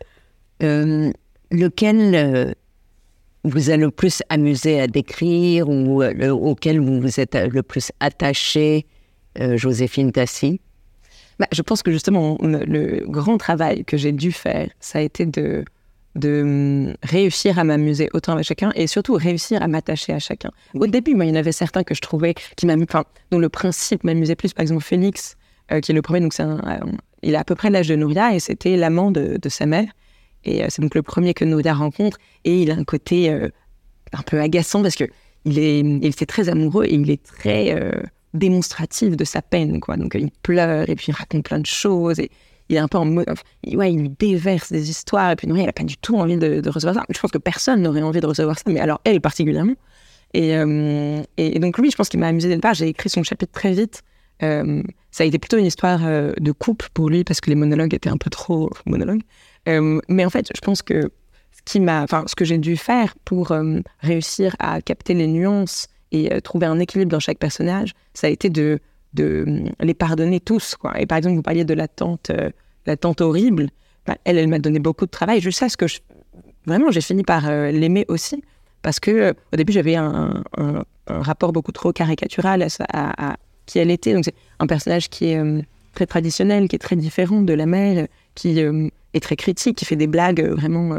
euh, 0.63 1.12
lequel 1.52 2.56
vous 3.44 3.70
a 3.72 3.78
le 3.78 3.89
plus 3.91 4.22
amusé 4.30 4.80
à 4.80 4.88
décrire 4.88 5.67
ou 5.67 6.02
le- 6.02 6.32
auquel 6.32 6.80
vous 6.80 7.02
vous 7.02 7.20
êtes 7.20 7.36
le 7.36 7.63
plus 7.63 7.91
attaché, 8.00 8.86
Joséphine 9.56 10.12
Tassi? 10.12 10.62
Bah, 11.39 11.48
je 11.52 11.62
pense 11.63 11.82
que 11.82 11.91
justement, 11.91 12.38
le 12.41 13.04
grand 13.08 13.38
travail 13.38 13.84
que 13.84 13.98
j'ai 13.98 14.12
dû 14.12 14.32
faire, 14.32 14.70
ça 14.80 15.00
a 15.00 15.02
été 15.02 15.26
de, 15.26 15.65
de 16.15 16.41
hum, 16.41 16.95
réussir 17.04 17.60
à 17.60 17.63
m'amuser 17.63 18.10
autant 18.13 18.34
avec 18.34 18.45
chacun 18.45 18.71
et 18.76 18.88
surtout 18.88 19.13
réussir 19.13 19.62
à 19.62 19.67
m'attacher 19.67 20.13
à 20.13 20.19
chacun. 20.19 20.52
Au 20.74 20.88
début, 20.88 21.15
moi, 21.15 21.26
il 21.26 21.30
y 21.30 21.32
en 21.32 21.36
avait 21.36 21.52
certains 21.52 21.84
que 21.84 21.95
je 21.95 22.02
trouvais 22.02 22.34
qui 22.56 22.69
enfin, 22.69 23.06
dont 23.32 23.39
le 23.39 23.50
principe 23.50 24.04
m'amusait 24.04 24.36
plus. 24.36 24.54
Par 24.54 24.62
exemple, 24.62 24.84
Félix, 24.84 25.38
euh, 25.71 25.80
qui 25.80 25.91
est 25.91 25.95
le 25.95 26.02
premier, 26.02 26.19
donc 26.19 26.34
c'est 26.34 26.43
euh, 26.43 26.58
il 27.24 27.36
a 27.36 27.41
à 27.41 27.43
peu 27.43 27.56
près 27.56 27.69
l'âge 27.69 27.88
de 27.88 27.95
Nouria 27.95 28.36
et 28.36 28.39
c'était 28.39 28.76
l'amant 28.76 29.12
de, 29.12 29.38
de 29.41 29.50
sa 29.50 29.65
mère. 29.65 29.89
Et 30.43 30.63
euh, 30.63 30.67
c'est 30.69 30.82
donc 30.82 30.95
le 30.95 31.04
premier 31.04 31.34
que 31.34 31.45
Nouria 31.45 31.74
rencontre 31.74 32.17
et 32.45 32.62
il 32.62 32.71
a 32.71 32.76
un 32.76 32.84
côté 32.84 33.30
un 33.32 34.21
peu 34.26 34.41
agaçant 34.41 34.82
parce 34.82 34.95
que 34.95 35.06
il 35.45 35.60
est, 35.60 35.80
il 35.80 36.06
était 36.06 36.26
très 36.26 36.50
amoureux 36.50 36.86
et 36.86 36.93
il 36.93 37.10
est 37.10 37.24
très 37.24 37.76
démonstratif 38.34 39.15
de 39.15 39.24
sa 39.24 39.41
peine, 39.41 39.80
quoi. 39.80 39.97
Donc 39.97 40.15
il 40.15 40.32
pleure 40.43 40.89
et 40.89 40.95
puis 40.95 41.08
il 41.10 41.13
raconte 41.13 41.45
plein 41.45 41.60
de 41.60 41.65
choses 41.65 42.19
et 42.19 42.32
il 42.71 42.77
est 42.77 42.79
un 42.79 42.88
peu 42.88 42.97
en 42.97 43.05
mode, 43.05 43.27
ouais, 43.73 43.93
il 43.93 43.99
lui 43.99 44.10
déverse 44.10 44.71
des 44.71 44.89
histoires 44.89 45.31
et 45.31 45.36
puis 45.36 45.45
Nouria, 45.45 45.63
elle 45.63 45.69
a 45.69 45.73
pas 45.73 45.84
du 45.84 45.97
tout 45.97 46.17
envie 46.17 46.38
de, 46.38 46.67
recevoir 46.69 46.95
ça. 46.95 47.05
Je 47.10 47.19
pense 47.19 47.31
que 47.31 47.38
personne 47.38 47.81
n'aurait 47.81 48.01
envie 48.01 48.21
de 48.21 48.25
recevoir 48.25 48.57
ça, 48.57 48.63
mais 48.67 48.79
alors 48.79 49.01
elle 49.03 49.19
particulièrement. 49.19 49.75
Et, 50.34 50.55
euh, 50.55 51.21
et, 51.36 51.60
donc 51.60 51.77
lui, 51.77 51.91
je 51.91 51.97
pense 51.97 52.07
qu'il 52.07 52.21
m'a 52.21 52.27
amusé 52.27 52.47
dès 52.47 52.55
le. 52.55 52.73
J'ai 52.73 52.88
écrit 52.88 53.10
son 53.10 53.23
chapitre 53.23 53.51
très 53.51 53.73
vite. 53.73 54.03
Euh, 54.41 54.81
ça 55.12 55.25
a 55.25 55.27
été 55.27 55.38
plutôt 55.38 55.57
une 55.57 55.65
histoire 55.65 55.99
euh, 56.05 56.31
de 56.39 56.51
couple 56.53 56.88
pour 56.93 57.10
lui 57.10 57.25
parce 57.25 57.41
que 57.41 57.49
les 57.49 57.55
monologues 57.55 57.93
étaient 57.93 58.10
un 58.10 58.17
peu 58.17 58.29
trop 58.29 58.69
monologues. 58.86 59.21
Mais 59.67 60.25
en 60.25 60.29
fait, 60.29 60.47
je 60.55 60.62
pense 60.62 60.81
que 60.81 61.12
ce 61.51 61.62
qui 61.65 61.81
m'a, 61.81 62.05
ce 62.25 62.36
que 62.36 62.45
j'ai 62.45 62.57
dû 62.57 62.77
faire 62.77 63.13
pour 63.25 63.53
réussir 63.99 64.55
à 64.60 64.81
capter 64.81 65.13
les 65.13 65.27
nuances 65.27 65.88
et 66.13 66.41
trouver 66.41 66.67
un 66.67 66.79
équilibre 66.79 67.12
dans 67.12 67.19
chaque 67.19 67.38
personnage, 67.38 67.93
ça 68.13 68.27
a 68.27 68.29
été 68.29 68.49
de, 68.49 68.79
de 69.13 69.65
les 69.79 69.93
pardonner 69.93 70.39
tous, 70.39 70.75
quoi. 70.75 70.99
Et 70.99 71.05
par 71.05 71.17
exemple, 71.17 71.36
vous 71.36 71.41
parliez 71.41 71.65
de 71.65 71.73
la 71.73 71.88
tante, 71.88 72.29
euh, 72.29 72.49
la 72.86 72.98
tante 72.98 73.22
horrible. 73.22 73.70
Bah, 74.06 74.17
elle, 74.24 74.38
elle 74.38 74.48
m'a 74.48 74.60
donné 74.60 74.80
beaucoup 74.80 75.06
de 75.06 75.12
travail. 75.12 75.41
Je 75.41 75.50
sais 75.50 75.70
ce 75.70 75.78
que 75.78 75.88
je, 75.88 76.00
vraiment, 76.65 76.91
j'ai 76.91 77.02
fini 77.02 77.24
par 77.24 77.48
euh, 77.48 77.72
l'aimer 77.72 78.06
aussi 78.08 78.44
parce 78.82 79.00
que 79.00 79.12
euh, 79.12 79.34
au 79.54 79.58
début, 79.58 79.74
j'avais 79.74 79.96
un, 79.96 80.44
rapport 81.08 81.52
beaucoup 81.52 81.74
trop 81.74 81.91
caricatural 81.91 82.65
à, 82.94 83.36
qui 83.65 83.80
elle 83.80 83.91
était. 83.91 84.13
Donc 84.13 84.24
c'est 84.26 84.36
un 84.60 84.67
personnage 84.67 85.10
qui 85.10 85.28
est 85.28 85.38
euh, 85.38 85.62
très 85.94 86.06
traditionnel, 86.06 86.67
qui 86.67 86.76
est 86.76 86.80
très 86.80 86.96
différent 86.96 87.41
de 87.41 87.54
la 87.54 87.65
mère, 87.65 88.08
qui 88.34 88.60
est 88.60 89.20
très 89.20 89.36
critique, 89.36 89.78
qui 89.78 89.86
fait 89.86 89.98
des 89.98 90.08
blagues 90.08 90.41
vraiment, 90.41 90.96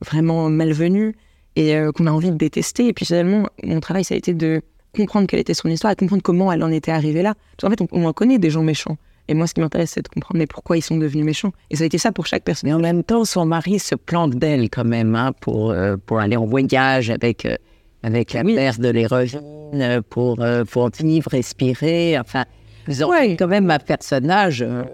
vraiment 0.00 0.50
malvenues 0.50 1.14
et 1.54 1.76
qu'on 1.94 2.08
a 2.08 2.10
envie 2.10 2.32
de 2.32 2.36
détester. 2.36 2.88
Et 2.88 2.92
puis 2.92 3.06
finalement, 3.06 3.46
mon 3.62 3.78
travail, 3.78 4.02
ça 4.02 4.14
a 4.14 4.18
été 4.18 4.34
de 4.34 4.60
comprendre 4.96 5.28
quelle 5.28 5.38
était 5.38 5.54
son 5.54 5.68
histoire 5.68 5.92
et 5.92 5.96
comprendre 5.96 6.22
comment 6.22 6.50
elle 6.50 6.64
en 6.64 6.72
était 6.72 6.90
arrivée 6.90 7.22
là. 7.22 7.34
Parce 7.56 7.62
qu'en 7.62 7.70
fait, 7.70 7.80
on, 7.92 8.02
on 8.02 8.06
en 8.06 8.12
connaît 8.12 8.38
des 8.38 8.50
gens 8.50 8.64
méchants. 8.64 8.96
Et 9.28 9.34
moi, 9.34 9.46
ce 9.46 9.54
qui 9.54 9.60
m'intéresse, 9.60 9.92
c'est 9.92 10.02
de 10.02 10.08
comprendre 10.08 10.38
mais 10.38 10.46
pourquoi 10.46 10.76
ils 10.76 10.82
sont 10.82 10.96
devenus 10.98 11.24
méchants. 11.24 11.52
Et 11.70 11.76
ça 11.76 11.84
a 11.84 11.86
été 11.86 11.96
ça 11.98 12.12
pour 12.12 12.26
chaque 12.26 12.44
personne. 12.44 12.68
Mais 12.68 12.74
en 12.74 12.78
même 12.80 13.02
temps, 13.02 13.24
son 13.24 13.46
mari 13.46 13.78
se 13.78 13.94
planque 13.94 14.34
d'elle 14.34 14.68
quand 14.68 14.84
même 14.84 15.14
hein, 15.14 15.32
pour, 15.40 15.70
euh, 15.70 15.96
pour 15.96 16.18
aller 16.20 16.36
en 16.36 16.44
voyage 16.44 17.08
avec, 17.10 17.46
euh, 17.46 17.56
avec 18.02 18.32
la 18.34 18.42
Oui. 18.42 18.54
mère 18.54 18.78
de 18.78 18.88
l'héroïne, 18.88 19.40
euh, 19.74 20.02
pour, 20.08 20.40
euh, 20.40 20.64
pour 20.64 20.90
vivre, 21.00 21.30
respirer. 21.30 22.18
Enfin, 22.18 22.44
vous 22.86 23.02
avez 23.02 23.36
quand 23.36 23.48
même 23.48 23.70
un 23.70 23.78
personnage. 23.78 24.60
euh, 24.62 24.84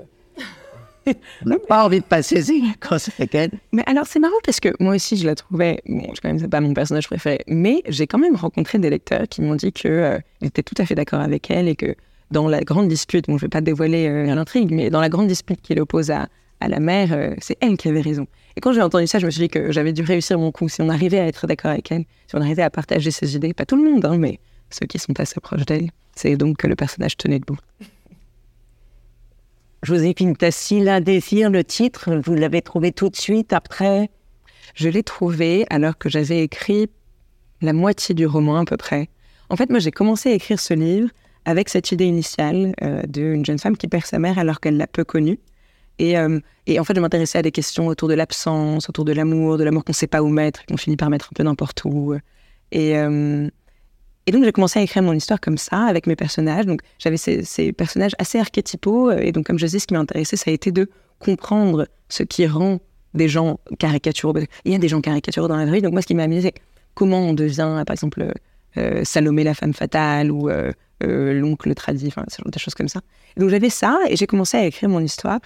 on 1.45 1.49
n'a 1.49 1.59
pas 1.59 1.85
envie 1.87 1.99
de 2.01 2.05
passer 2.05 2.41
vacances 2.41 3.11
avec 3.19 3.35
elle. 3.35 3.51
Mais 3.73 3.83
alors, 3.87 4.07
c'est 4.07 4.21
marrant 4.21 4.35
parce 4.45 4.61
que 4.61 4.69
moi 4.79 4.95
aussi, 4.95 5.17
je 5.17 5.27
la 5.27 5.35
trouvais, 5.35 5.81
bon, 5.89 6.07
quand 6.23 6.29
même, 6.29 6.39
c'est 6.39 6.47
pas 6.47 6.61
mon 6.61 6.75
personnage 6.75 7.09
préféré, 7.09 7.41
mais 7.49 7.83
j'ai 7.89 8.07
quand 8.07 8.19
même 8.19 8.37
rencontré 8.37 8.79
des 8.79 8.91
lecteurs 8.91 9.27
qui 9.29 9.41
m'ont 9.41 9.57
dit 9.57 9.73
qu'ils 9.73 10.21
étaient 10.43 10.63
tout 10.63 10.75
à 10.79 10.85
fait 10.87 10.95
d'accord 10.95 11.21
avec 11.21 11.51
elle 11.51 11.69
et 11.69 11.75
que 11.75 11.97
dans 12.31 12.49
la 12.49 12.61
grande 12.61 12.89
dispute, 12.89 13.27
bon, 13.27 13.39
je 13.39 13.43
vais 13.43 13.49
pas 13.49 13.61
dévoiler 13.61 14.09
euh, 14.09 14.35
l'intrigue, 14.35 14.71
mais 14.73 14.91
dans 14.91 15.01
la 15.01 15.09
grande 15.09 15.27
dispute 15.27 15.61
qui 15.61 15.75
l'oppose 15.75 16.11
à, 16.11 16.29
à 16.61 16.69
la 16.69 16.81
mère, 16.81 17.13
euh, 17.13 17.35
c'est 17.41 17.57
elle 17.61 17.77
qui 17.77 17.89
avait 17.89 18.01
raison. 18.01 18.27
Et 18.57 18.61
quand 18.61 18.73
j'ai 18.73 18.83
entendu 18.83 19.07
ça, 19.07 19.19
je 19.19 19.27
me 19.27 19.31
suis 19.31 19.43
dit 19.43 19.49
que 19.49 19.73
j'avais 19.73 19.93
dû 19.93 20.03
réussir 20.03 20.39
mon 20.39 20.53
coup. 20.53 20.69
Si 20.69 20.81
on 20.83 20.89
arrivait 20.89 21.19
à 21.19 21.27
être 21.27 21.47
d'accord 21.47 21.71
avec 21.71 21.91
elle, 21.91 22.05
si 22.29 22.37
on 22.37 22.41
arrivait 22.41 22.63
à 22.63 22.71
partager 22.71 23.11
ses 23.11 23.37
idées, 23.37 23.55
pas 23.55 23.67
tout 23.67 23.77
le 23.77 23.91
monde, 23.91 24.05
hein, 24.05 24.17
mais 24.19 24.39
ceux 24.71 24.87
qui 24.87 24.99
sont 24.99 25.19
assez 25.19 25.41
proches 25.41 25.67
d'elle, 25.67 25.91
c'est 26.15 26.37
donc 26.37 26.59
que 26.59 26.67
le 26.67 26.77
personnage 26.77 27.17
tenait 27.17 27.39
debout. 27.39 27.59
Joséphine 29.83 30.37
Tassi, 30.37 30.81
l'indésir, 30.81 31.51
le 31.51 31.65
titre, 31.65 32.21
vous 32.23 32.35
l'avez 32.35 32.61
trouvé 32.61 32.93
tout 32.93 33.09
de 33.09 33.17
suite 33.17 33.53
après? 33.53 34.11
Je 34.75 34.89
l'ai 34.89 35.03
trouvé 35.03 35.65
alors 35.71 35.97
que 35.97 36.09
j'avais 36.09 36.43
écrit 36.43 36.89
la 37.63 37.73
moitié 37.73 38.15
du 38.15 38.27
roman 38.27 38.59
à 38.59 38.65
peu 38.65 38.77
près. 38.77 39.09
En 39.49 39.57
fait, 39.57 39.71
moi, 39.71 39.79
j'ai 39.79 39.91
commencé 39.91 40.31
à 40.31 40.35
écrire 40.35 40.61
ce 40.61 40.75
livre 40.75 41.09
avec 41.45 41.69
cette 41.69 41.93
idée 41.93 42.07
initiale 42.07 42.75
euh, 42.83 43.03
d'une 43.07 43.45
jeune 43.45 43.59
femme 43.59 43.77
qui 43.77 43.89
perd 43.89 44.05
sa 44.05 44.19
mère 44.19 44.39
alors 44.39 44.61
qu'elle 44.61 44.77
l'a 44.77 44.87
peu 44.87 45.05
connue. 45.05 45.39
Et, 45.99 46.17
euh, 46.17 46.41
et 46.67 46.81
en 46.81 46.85
fait, 46.85 46.95
je 46.95 47.01
m'intéressais 47.01 47.39
à 47.39 47.43
des 47.43 47.53
questions 47.53 47.87
autour 47.87 48.09
de 48.09 48.15
l'absence, 48.15 48.89
autour 48.89 49.05
de 49.05 49.13
l'amour, 49.13 49.59
de 49.59 49.65
l'amour 49.65 49.85
qu'on 49.85 49.93
ne 49.93 49.97
sait 49.97 50.07
pas 50.07 50.23
où 50.23 50.29
mettre, 50.29 50.65
qu'on 50.67 50.77
finit 50.77 50.97
par 50.97 51.11
mettre 51.11 51.29
un 51.31 51.35
peu 51.35 51.43
n'importe 51.43 51.83
où. 51.85 52.15
Et, 52.73 52.97
euh, 52.97 53.49
et 54.27 54.33
donc, 54.33 54.45
j'ai 54.45 54.53
commencé 54.53 54.79
à 54.79 54.83
écrire 54.83 55.03
mon 55.03 55.13
histoire 55.13 55.41
comme 55.41 55.59
ça, 55.59 55.85
avec 55.85 56.07
mes 56.07 56.17
personnages. 56.17 56.65
Donc, 56.65 56.81
j'avais 56.99 57.17
ces, 57.17 57.73
personnages 57.73 58.13
assez 58.19 58.39
archétypaux. 58.39 59.11
Et 59.11 59.33
donc, 59.33 59.47
comme 59.47 59.59
je 59.59 59.67
disais, 59.67 59.79
ce 59.79 59.87
qui 59.87 59.95
m'a 59.95 60.01
intéressé, 60.01 60.37
ça 60.37 60.51
a 60.51 60.55
été 60.55 60.73
de 60.73 60.89
comprendre 61.19 61.87
ce 62.09 62.23
qui 62.23 62.47
rend 62.47 62.79
des 63.13 63.29
gens 63.29 63.61
caricaturaux. 63.79 64.33
Qu'il 64.33 64.73
y 64.73 64.75
a 64.75 64.79
des 64.79 64.89
gens 64.89 65.01
caricaturaux 65.01 65.49
dans 65.49 65.57
la 65.57 65.67
vie. 65.67 65.83
Donc, 65.83 65.93
moi, 65.93 66.01
ce 66.01 66.07
qui 66.07 66.15
m'a 66.15 66.23
amusé, 66.23 66.43
c'est 66.43 66.55
comment 66.95 67.21
on 67.21 67.35
devient, 67.35 67.83
par 67.87 67.93
exemple, 67.93 68.33
Salomé 69.05 69.45
la 69.45 69.55
femme 69.55 69.75
fatale 69.75 70.31
ou 70.31 70.49
euh, 70.49 70.73
euh, 71.03 71.33
l'oncle 71.33 71.75
tradit, 71.75 72.09
enfin, 72.09 72.25
ce 72.29 72.43
genre 72.43 72.51
de 72.51 72.59
choses 72.59 72.75
comme 72.75 72.89
ça. 72.89 73.01
Donc, 73.37 73.51
j'avais 73.51 73.71
ça 73.71 73.99
et 74.09 74.17
j'ai 74.17 74.27
commencé 74.27 74.57
à 74.57 74.67
écrire 74.67 74.89
mon 74.89 75.01
histoire. 75.01 75.41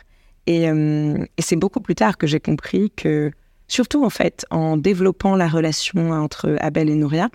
Et, 0.46 0.68
euh, 0.68 1.24
c'est 1.38 1.56
beaucoup 1.56 1.80
plus 1.80 1.94
tard 1.94 2.18
que 2.18 2.26
j'ai 2.26 2.40
compris 2.40 2.90
que, 2.90 3.30
surtout 3.68 4.04
en 4.04 4.10
fait, 4.10 4.44
en 4.50 4.76
développant 4.76 5.36
la 5.36 5.48
relation 5.48 6.10
entre 6.10 6.56
Abel 6.60 6.90
et 6.90 6.94
Nouria, 6.94 7.30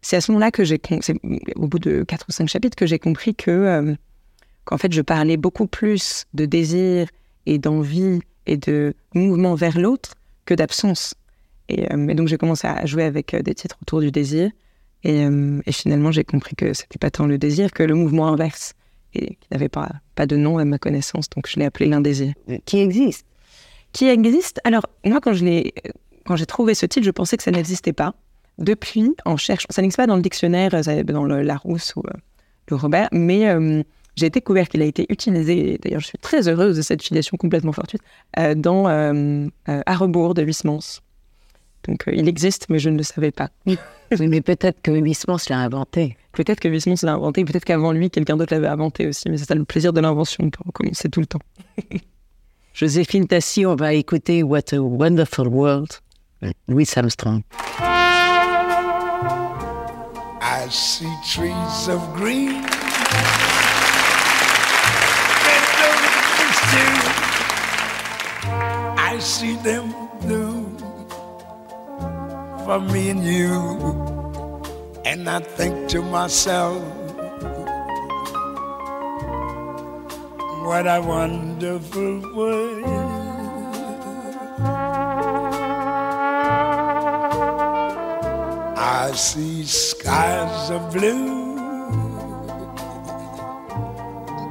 c'est 0.00 0.16
à 0.16 0.20
ce 0.20 0.32
moment-là 0.32 0.50
que 0.50 0.64
j'ai, 0.64 0.80
au 1.56 1.68
bout 1.68 1.78
de 1.78 2.02
quatre 2.02 2.26
ou 2.28 2.32
cinq 2.32 2.48
chapitres, 2.48 2.76
que 2.76 2.86
j'ai 2.86 2.98
compris 2.98 3.34
que, 3.34 3.50
euh, 3.50 3.94
qu'en 4.64 4.76
fait, 4.76 4.92
je 4.92 5.00
parlais 5.00 5.36
beaucoup 5.36 5.66
plus 5.66 6.24
de 6.34 6.44
désir 6.44 7.06
et 7.46 7.58
d'envie 7.58 8.20
et 8.46 8.56
de 8.56 8.94
mouvement 9.14 9.54
vers 9.54 9.78
l'autre 9.78 10.14
que 10.44 10.54
d'absence. 10.54 11.14
Et, 11.68 11.90
euh, 11.92 12.08
et 12.08 12.14
donc, 12.14 12.28
j'ai 12.28 12.36
commencé 12.36 12.66
à 12.66 12.84
jouer 12.84 13.04
avec 13.04 13.32
euh, 13.34 13.42
des 13.42 13.54
titres 13.54 13.78
autour 13.80 14.00
du 14.00 14.10
désir. 14.10 14.50
Et, 15.04 15.24
euh, 15.24 15.60
et 15.66 15.72
finalement, 15.72 16.12
j'ai 16.12 16.24
compris 16.24 16.54
que 16.54 16.72
c'était 16.74 16.98
pas 16.98 17.10
tant 17.10 17.26
le 17.26 17.38
désir 17.38 17.72
que 17.72 17.82
le 17.82 17.94
mouvement 17.94 18.28
inverse 18.28 18.74
et 19.14 19.34
qui 19.34 19.48
n'avait 19.50 19.68
pas, 19.68 19.90
pas 20.14 20.26
de 20.26 20.36
nom 20.36 20.58
à 20.58 20.64
ma 20.64 20.78
connaissance. 20.78 21.28
Donc, 21.30 21.48
je 21.48 21.58
l'ai 21.58 21.64
appelé 21.64 21.86
l'indésir 21.86 22.32
Qui 22.64 22.78
existe? 22.78 23.26
Qui 23.92 24.06
existe? 24.08 24.60
Alors, 24.64 24.86
moi, 25.04 25.20
quand 25.20 25.32
l'ai, 25.32 25.74
quand 26.24 26.36
j'ai 26.36 26.46
trouvé 26.46 26.74
ce 26.74 26.86
titre, 26.86 27.04
je 27.04 27.10
pensais 27.10 27.36
que 27.36 27.42
ça 27.42 27.50
n'existait 27.50 27.92
pas. 27.92 28.14
Depuis, 28.58 29.14
en 29.24 29.36
cherchant, 29.36 29.66
ça 29.70 29.82
n'existe 29.82 29.96
pas 29.96 30.06
dans 30.06 30.16
le 30.16 30.22
dictionnaire, 30.22 30.74
euh, 30.74 31.02
dans 31.02 31.24
le 31.24 31.42
Larousse 31.42 31.94
ou 31.96 32.00
euh, 32.00 32.12
le 32.68 32.76
Robert, 32.76 33.08
mais 33.12 33.48
euh, 33.48 33.82
j'ai 34.14 34.30
découvert 34.30 34.68
qu'il 34.68 34.82
a 34.82 34.84
été 34.84 35.06
utilisé, 35.08 35.78
d'ailleurs, 35.82 36.00
je 36.00 36.06
suis 36.06 36.18
très 36.18 36.48
heureuse 36.48 36.76
de 36.76 36.82
cette 36.82 37.02
filiation 37.02 37.36
complètement 37.36 37.72
fortuite, 37.72 38.02
euh, 38.38 38.54
dans 38.54 38.88
euh, 38.88 39.46
euh, 39.68 39.80
À 39.86 39.96
rebours 39.96 40.34
de 40.34 40.42
Huysmans. 40.42 41.00
Donc, 41.88 42.06
euh, 42.08 42.12
il 42.14 42.28
existe, 42.28 42.66
mais 42.68 42.78
je 42.78 42.90
ne 42.90 42.96
le 42.96 43.02
savais 43.02 43.30
pas. 43.30 43.50
Oui, 43.66 43.78
mais 44.20 44.40
peut-être 44.40 44.80
que 44.82 44.90
Huysmans 44.90 45.38
l'a 45.48 45.58
inventé. 45.58 46.16
Peut-être 46.32 46.60
que 46.60 46.68
Huysmans 46.68 47.02
l'a 47.02 47.14
inventé, 47.14 47.44
peut-être 47.44 47.64
qu'avant 47.64 47.92
lui, 47.92 48.10
quelqu'un 48.10 48.36
d'autre 48.36 48.54
l'avait 48.54 48.68
inventé 48.68 49.06
aussi, 49.06 49.28
mais 49.28 49.36
c'est 49.36 49.46
ça 49.46 49.54
le 49.54 49.64
plaisir 49.64 49.92
de 49.92 50.00
l'invention, 50.00 50.44
on 50.44 50.50
peut 50.50 50.62
recommencer 50.64 51.08
tout 51.08 51.20
le 51.20 51.26
temps. 51.26 51.40
Joséphine 52.74 53.26
Tassi, 53.26 53.66
on 53.66 53.76
va 53.76 53.92
écouter 53.92 54.42
What 54.42 54.72
a 54.72 54.78
Wonderful 54.80 55.48
World, 55.48 55.90
Louis 56.68 56.88
Armstrong. 56.96 57.42
I 60.40 60.68
see 60.70 61.06
trees 61.26 61.88
of 61.88 62.00
green. 62.14 62.64
I 69.14 69.18
see 69.18 69.56
them 69.56 69.94
blue 70.22 70.61
for 72.72 72.80
me 72.80 73.10
and 73.10 73.22
you. 73.22 73.52
And 75.04 75.28
I 75.28 75.40
think 75.40 75.90
to 75.90 76.00
myself, 76.00 76.82
what 80.64 80.86
a 80.86 81.02
wonderful 81.04 82.14
world. 82.34 82.84
I 88.78 89.12
see 89.16 89.64
skies 89.64 90.70
of 90.70 90.92
blue, 90.94 91.56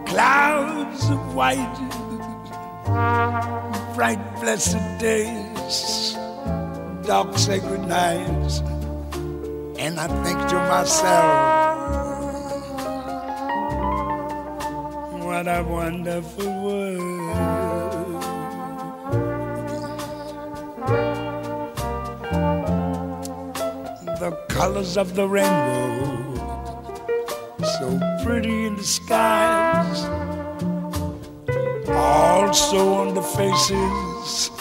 clouds 0.06 1.10
of 1.10 1.22
white, 1.34 1.80
bright 3.96 4.22
blessed 4.42 5.00
days, 5.00 6.11
dark 7.12 7.38
sacred 7.38 7.82
nights, 7.90 8.60
and 9.78 10.00
I 10.00 10.08
think 10.24 10.40
to 10.48 10.56
myself, 10.56 11.34
what 15.22 15.46
a 15.46 15.62
wonderful 15.62 16.46
world. 16.64 18.24
The 24.22 24.32
colors 24.48 24.96
of 24.96 25.14
the 25.14 25.28
rainbow, 25.28 26.00
so 27.76 28.00
pretty 28.24 28.68
in 28.68 28.78
the 28.78 28.86
skies, 28.86 30.00
also 31.90 32.94
on 32.94 33.16
the 33.16 33.22
faces 33.22 34.61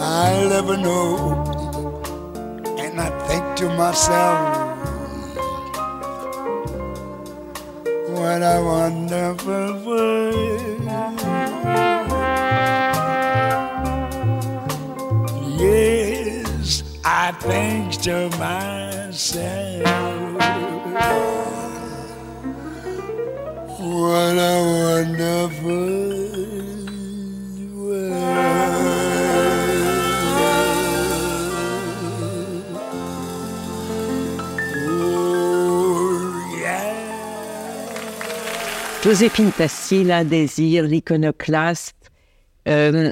I'll 0.00 0.52
ever 0.52 0.76
know. 0.76 1.44
And 2.78 3.00
I 3.00 3.10
think 3.26 3.44
to 3.58 3.68
myself, 3.76 4.38
what 8.14 8.42
a 8.42 8.62
wonderful 8.64 9.84
world. 9.84 10.78
Yes, 15.58 16.82
I 17.04 17.32
think 17.32 18.00
to 18.02 18.30
myself, 18.38 19.84
what 23.80 24.36
a 24.38 24.56
wonderful 24.84 25.67
Joséphine 39.08 39.52
Tassi, 39.52 40.04
la 40.04 40.22
désir, 40.22 40.84
l'iconoclaste. 40.84 42.10
Euh, 42.68 43.10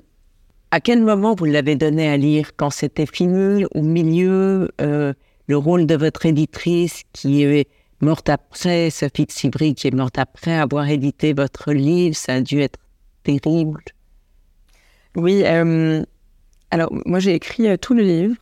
à 0.70 0.78
quel 0.78 1.02
moment 1.02 1.34
vous 1.34 1.46
l'avez 1.46 1.74
donné 1.74 2.06
à 2.06 2.18
lire? 2.18 2.50
Quand 2.54 2.68
c'était 2.68 3.06
fini, 3.06 3.64
au 3.74 3.80
milieu, 3.80 4.70
euh, 4.82 5.14
le 5.46 5.56
rôle 5.56 5.86
de 5.86 5.96
votre 5.96 6.26
éditrice 6.26 7.04
qui 7.14 7.44
est 7.44 7.66
morte 8.02 8.28
après, 8.28 8.90
Sophie 8.90 9.24
de 9.24 9.32
Sivry, 9.32 9.74
qui 9.74 9.88
est 9.88 9.94
morte 9.94 10.18
après 10.18 10.52
avoir 10.52 10.86
édité 10.86 11.32
votre 11.32 11.72
livre, 11.72 12.14
ça 12.14 12.34
a 12.34 12.40
dû 12.42 12.60
être 12.60 12.78
terrible. 13.22 13.80
Oui, 15.14 15.44
euh, 15.46 16.04
alors 16.72 16.92
moi 17.06 17.20
j'ai 17.20 17.32
écrit 17.32 17.78
tout 17.78 17.94
le 17.94 18.02
livre. 18.02 18.34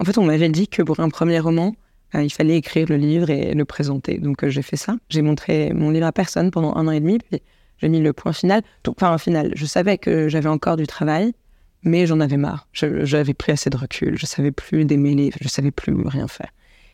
En 0.00 0.06
fait, 0.06 0.16
on 0.16 0.24
m'avait 0.24 0.48
dit 0.48 0.66
que 0.66 0.80
pour 0.80 0.98
un 1.00 1.10
premier 1.10 1.40
roman, 1.40 1.74
il 2.14 2.30
fallait 2.30 2.56
écrire 2.56 2.86
le 2.88 2.96
livre 2.96 3.30
et 3.30 3.54
le 3.54 3.64
présenter. 3.64 4.18
Donc 4.18 4.44
euh, 4.44 4.48
j'ai 4.48 4.62
fait 4.62 4.76
ça. 4.76 4.96
J'ai 5.08 5.22
montré 5.22 5.72
mon 5.72 5.90
livre 5.90 6.06
à 6.06 6.12
personne 6.12 6.50
pendant 6.50 6.74
un 6.76 6.86
an 6.86 6.90
et 6.90 7.00
demi, 7.00 7.18
puis 7.18 7.42
j'ai 7.78 7.88
mis 7.88 8.00
le 8.00 8.12
point 8.12 8.32
final. 8.32 8.62
Enfin, 8.86 9.12
un 9.12 9.18
final, 9.18 9.52
je 9.54 9.66
savais 9.66 9.98
que 9.98 10.28
j'avais 10.28 10.48
encore 10.48 10.76
du 10.76 10.86
travail, 10.86 11.32
mais 11.82 12.06
j'en 12.06 12.20
avais 12.20 12.36
marre. 12.36 12.68
J'avais 12.72 13.34
pris 13.34 13.52
assez 13.52 13.70
de 13.70 13.76
recul. 13.76 14.16
Je 14.18 14.26
savais 14.26 14.50
plus 14.50 14.84
démêler, 14.84 15.30
je 15.40 15.48
savais 15.48 15.70
plus 15.70 15.94
rien 16.06 16.28
faire. 16.28 16.50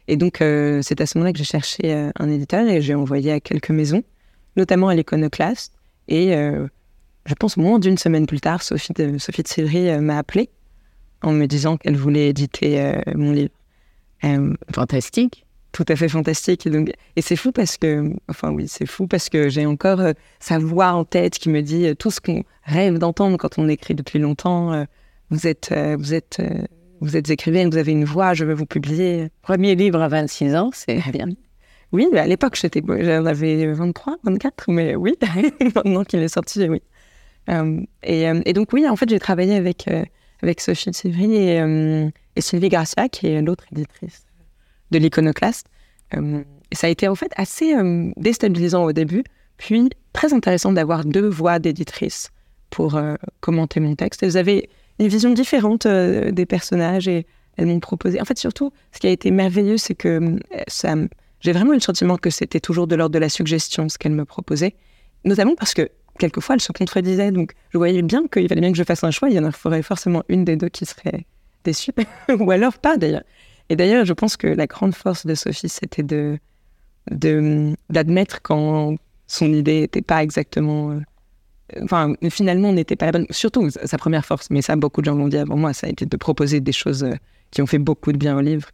Et 0.09 0.17
donc, 0.17 0.41
euh, 0.41 0.81
c'est 0.83 1.01
à 1.01 1.07
ce 1.07 1.17
moment-là 1.17 1.33
que 1.33 1.39
j'ai 1.39 1.45
cherché 1.45 1.95
euh, 1.95 2.11
un 2.19 2.29
éditeur 2.29 2.67
et 2.67 2.83
j'ai 2.83 2.95
envoyé 2.95 3.31
à 3.31 3.39
quelques 3.39 3.71
maisons, 3.71 4.03
notamment 4.57 4.89
à 4.89 4.95
l'Iconoclaste. 4.97 5.73
Et 6.09 6.35
euh, 6.35 6.67
je 7.27 7.35
pense 7.35 7.57
moins 7.57 7.79
d'une 7.79 7.99
semaine 7.99 8.27
plus 8.27 8.41
tard, 8.41 8.63
Sophie 8.63 8.93
de, 8.93 9.19
Sophie 9.19 9.43
de 9.43 9.89
euh, 9.89 10.01
m'a 10.01 10.19
appelé 10.19 10.51
en 11.23 11.33
me 11.33 11.47
disant 11.47 11.77
qu'elle 11.77 11.97
voulait 11.97 12.29
éditer 12.29 12.81
euh, 12.81 13.01
mon 13.15 13.33
livre. 13.33 13.51
Euh, 14.25 14.55
Fantastique. 14.73 15.47
tout 15.73 15.85
à 15.89 15.97
fait 15.97 16.09
fantastique. 16.09 16.67
Et, 16.67 16.71
donc, 16.71 16.93
et 17.17 17.23
c'est 17.23 17.37
fou 17.37 17.53
parce 17.53 17.77
que, 17.77 18.13
enfin 18.29 18.51
oui, 18.51 18.67
c'est 18.69 18.87
fou 18.87 19.07
parce 19.07 19.29
que 19.29 19.49
j'ai 19.49 19.67
encore 19.67 20.01
euh, 20.01 20.13
sa 20.41 20.59
voix 20.59 20.93
en 20.93 21.05
tête 21.05 21.39
qui 21.39 21.49
me 21.49 21.63
dit 21.63 21.87
euh, 21.87 21.95
tout 21.95 22.11
ce 22.11 22.21
qu'on 22.21 22.45
rêve 22.65 22.99
d'entendre 22.99 23.37
quand 23.37 23.59
on 23.59 23.69
écrit 23.69 23.95
depuis 23.95 24.19
longtemps. 24.19 24.87
vous 25.31 25.47
êtes, 25.47 25.75
vous 25.99 26.15
êtes, 26.15 26.41
vous 27.01 27.17
êtes 27.17 27.31
écrivaine, 27.31 27.71
vous 27.71 27.79
avez 27.79 27.93
une 27.93 28.05
voix, 28.05 28.35
je 28.35 28.45
veux 28.45 28.55
vous 28.55 28.67
publier. 28.67 29.31
Premier 29.43 29.75
livre 29.75 30.01
à 30.01 30.09
26 30.09 30.55
ans, 30.55 30.71
c'est 30.73 31.01
bien. 31.11 31.29
Oui, 31.95 32.09
mais 32.11 32.21
à 32.21 32.27
l'époque, 32.27 32.57
j'étais, 32.59 32.81
j'en 32.81 33.27
avais 33.27 33.71
23, 33.71 34.17
24, 34.25 34.71
mais 34.71 34.95
oui, 34.97 35.15
maintenant 35.75 36.05
qu'il 36.05 36.21
est 36.21 36.29
sorti, 36.29 36.67
oui. 36.67 36.81
Et, 38.03 38.23
et 38.23 38.53
donc, 38.55 38.73
oui, 38.73 38.89
en 38.89 38.97
fait, 38.97 39.11
j'ai 39.11 39.19
travaillé 39.19 39.57
avec, 39.57 39.91
avec 40.43 40.61
Sophie 40.61 40.91
et, 41.05 41.61
euh, 41.61 42.09
et 42.37 42.41
Sylvie 42.41 42.69
Garcia, 42.69 43.09
qui 43.09 43.29
est 43.29 43.43
l'autre 43.43 43.65
éditrice 43.73 44.27
de 44.91 44.99
l'Iconoclaste. 44.99 45.67
Euh, 46.15 46.43
ça 46.73 46.87
a 46.87 46.91
été 46.91 47.09
en 47.09 47.15
fait 47.15 47.33
assez 47.37 47.75
euh, 47.75 48.11
déstabilisant 48.17 48.85
au 48.85 48.93
début, 48.93 49.25
puis 49.57 49.91
très 50.13 50.35
intéressant 50.35 50.73
d'avoir 50.73 51.05
deux 51.05 51.29
voix 51.29 51.59
d'éditrices 51.59 52.31
pour 52.71 52.99
commenter 53.41 53.81
mon 53.81 53.95
texte. 53.95 54.23
Elles 54.23 54.39
avaient 54.39 54.71
une 54.99 55.09
vision 55.09 55.31
différente 55.31 55.87
des 55.87 56.47
personnages 56.47 57.07
et 57.07 57.27
elles 57.59 57.67
m'ont 57.67 57.81
proposé. 57.81 58.19
En 58.19 58.25
fait, 58.25 58.39
surtout, 58.39 58.73
ce 58.93 58.99
qui 58.99 59.07
a 59.07 59.11
été 59.11 59.31
merveilleux, 59.31 59.77
c'est 59.77 59.95
que 59.95 60.39
j'ai 61.41 61.53
vraiment 61.53 61.73
eu 61.73 61.77
le 61.77 61.81
sentiment 61.81 62.17
que 62.17 62.31
c'était 62.31 62.61
toujours 62.61 62.87
de 62.87 62.97
l'ordre 62.97 63.13
de 63.13 63.19
la 63.19 63.29
suggestion 63.29 63.91
ce 63.91 63.99
qu'elles 63.99 64.13
me 64.13 64.25
proposaient, 64.25 64.75
notamment 65.25 65.55
parce 65.55 65.75
que 65.75 65.91
quelquefois 66.19 66.55
elles 66.55 66.61
se 66.61 66.73
contredisaient. 66.73 67.33
Donc, 67.33 67.53
je 67.71 67.79
voyais 67.79 68.03
bien 68.03 68.27
qu'il 68.29 68.49
fallait 68.49 68.61
bien 68.61 68.73
que 68.73 68.79
je 68.79 68.85
fasse 68.85 69.05
un 69.05 69.11
choix. 69.11 69.29
Il 69.29 69.35
y 69.37 69.39
en 69.39 69.51
aurait 69.65 69.83
forcément 69.83 70.23
une 70.29 70.45
des 70.45 70.57
deux 70.57 70.69
qui 70.69 70.87
serait 70.87 71.27
déçue, 71.65 71.93
ou 72.39 72.51
alors 72.51 72.79
pas 72.79 72.97
d'ailleurs. 72.97 73.23
Et 73.69 73.77
d'ailleurs, 73.77 74.05
je 74.05 74.13
pense 74.13 74.37
que 74.37 74.47
la 74.47 74.67
grande 74.67 74.95
force 74.95 75.27
de 75.27 75.35
Sophie, 75.35 75.69
c'était 75.69 76.03
de 76.03 76.39
d'admettre 77.91 78.43
quand 78.43 78.95
son 79.27 79.53
idée 79.53 79.81
n'était 79.81 80.03
pas 80.03 80.23
exactement. 80.23 80.91
euh, 80.93 81.01
Enfin, 81.83 82.15
finalement, 82.31 82.73
n'était 82.73 82.97
pas 82.97 83.07
la 83.07 83.13
bonne. 83.13 83.27
Surtout 83.31 83.71
sa 83.71 83.87
sa 83.87 83.99
première 83.99 84.27
force, 84.27 84.49
mais 84.51 84.63
ça, 84.63 84.77
beaucoup 84.77 85.01
de 85.01 85.07
gens 85.07 85.15
l'ont 85.15 85.29
dit 85.29 85.39
avant 85.39 85.57
moi, 85.57 85.73
ça 85.73 85.87
a 85.87 85.91
été 85.91 86.05
de 86.07 86.17
proposer 86.17 86.61
des 86.61 86.73
choses 86.73 87.03
euh, 87.03 87.15
qui 87.51 87.63
ont 87.63 87.67
fait 87.67 87.79
beaucoup 87.79 88.13
de 88.13 88.19
bien 88.19 88.37
au 88.37 88.41
livre. 88.41 88.69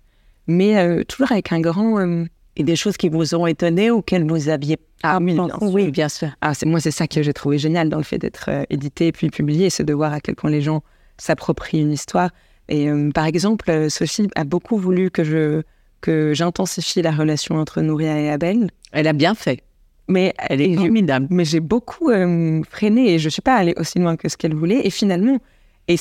Mais 0.46 0.76
euh, 0.78 1.04
toujours 1.04 1.30
avec 1.32 1.52
un 1.52 1.60
grand. 1.60 2.26
Et 2.58 2.64
des 2.64 2.76
choses 2.76 2.96
qui 2.96 3.08
vous 3.08 3.34
ont 3.34 3.46
étonné 3.46 3.90
ou 3.90 4.02
qu'elles 4.02 4.26
vous 4.28 4.48
aviez 4.48 4.76
Ah 5.02 5.18
oui, 5.22 5.34
pensé- 5.36 5.46
bien 5.48 5.58
sûr. 5.58 5.72
oui, 5.74 5.90
bien 5.90 6.08
sûr. 6.08 6.28
Ah, 6.40 6.52
c'est 6.54 6.66
moi, 6.66 6.80
c'est 6.80 6.90
ça 6.90 7.06
que 7.06 7.22
j'ai 7.22 7.32
trouvé 7.32 7.56
génial 7.56 7.88
dans 7.88 7.98
le 7.98 8.02
fait 8.04 8.18
d'être 8.18 8.46
euh, 8.50 8.64
édité 8.68 9.06
et 9.06 9.12
puis 9.12 9.30
publié, 9.30 9.70
c'est 9.70 9.84
de 9.84 9.94
voir 9.94 10.12
à 10.12 10.20
quel 10.20 10.34
point 10.34 10.50
les 10.50 10.60
gens 10.60 10.82
s'approprient 11.18 11.80
une 11.80 11.92
histoire. 11.92 12.30
Et 12.68 12.90
euh, 12.90 13.10
par 13.12 13.24
exemple, 13.26 13.70
euh, 13.70 13.88
Sophie 13.88 14.28
a 14.34 14.44
beaucoup 14.44 14.76
voulu 14.76 15.10
que 15.10 15.24
je 15.24 15.62
que 16.00 16.32
j'intensifie 16.34 17.00
la 17.02 17.10
relation 17.10 17.56
entre 17.56 17.80
Nouria 17.80 18.20
et 18.20 18.30
Abel, 18.30 18.70
Elle 18.92 19.08
a 19.08 19.12
bien 19.12 19.34
fait. 19.34 19.62
mais 20.06 20.32
Elle 20.38 20.60
est 20.60 20.74
formidable. 20.76 21.26
mais 21.30 21.44
j'ai 21.44 21.58
beaucoup 21.60 22.10
euh, 22.10 22.62
freiné 22.70 23.14
et 23.14 23.18
je 23.18 23.28
suis 23.28 23.42
pas 23.42 23.54
allée 23.56 23.74
aussi 23.76 23.98
loin 23.98 24.16
que 24.16 24.28
ce 24.28 24.36
qu'elle 24.36 24.54
voulait. 24.54 24.86
Et 24.86 24.90
finalement, 24.90 25.38
et, 25.88 25.96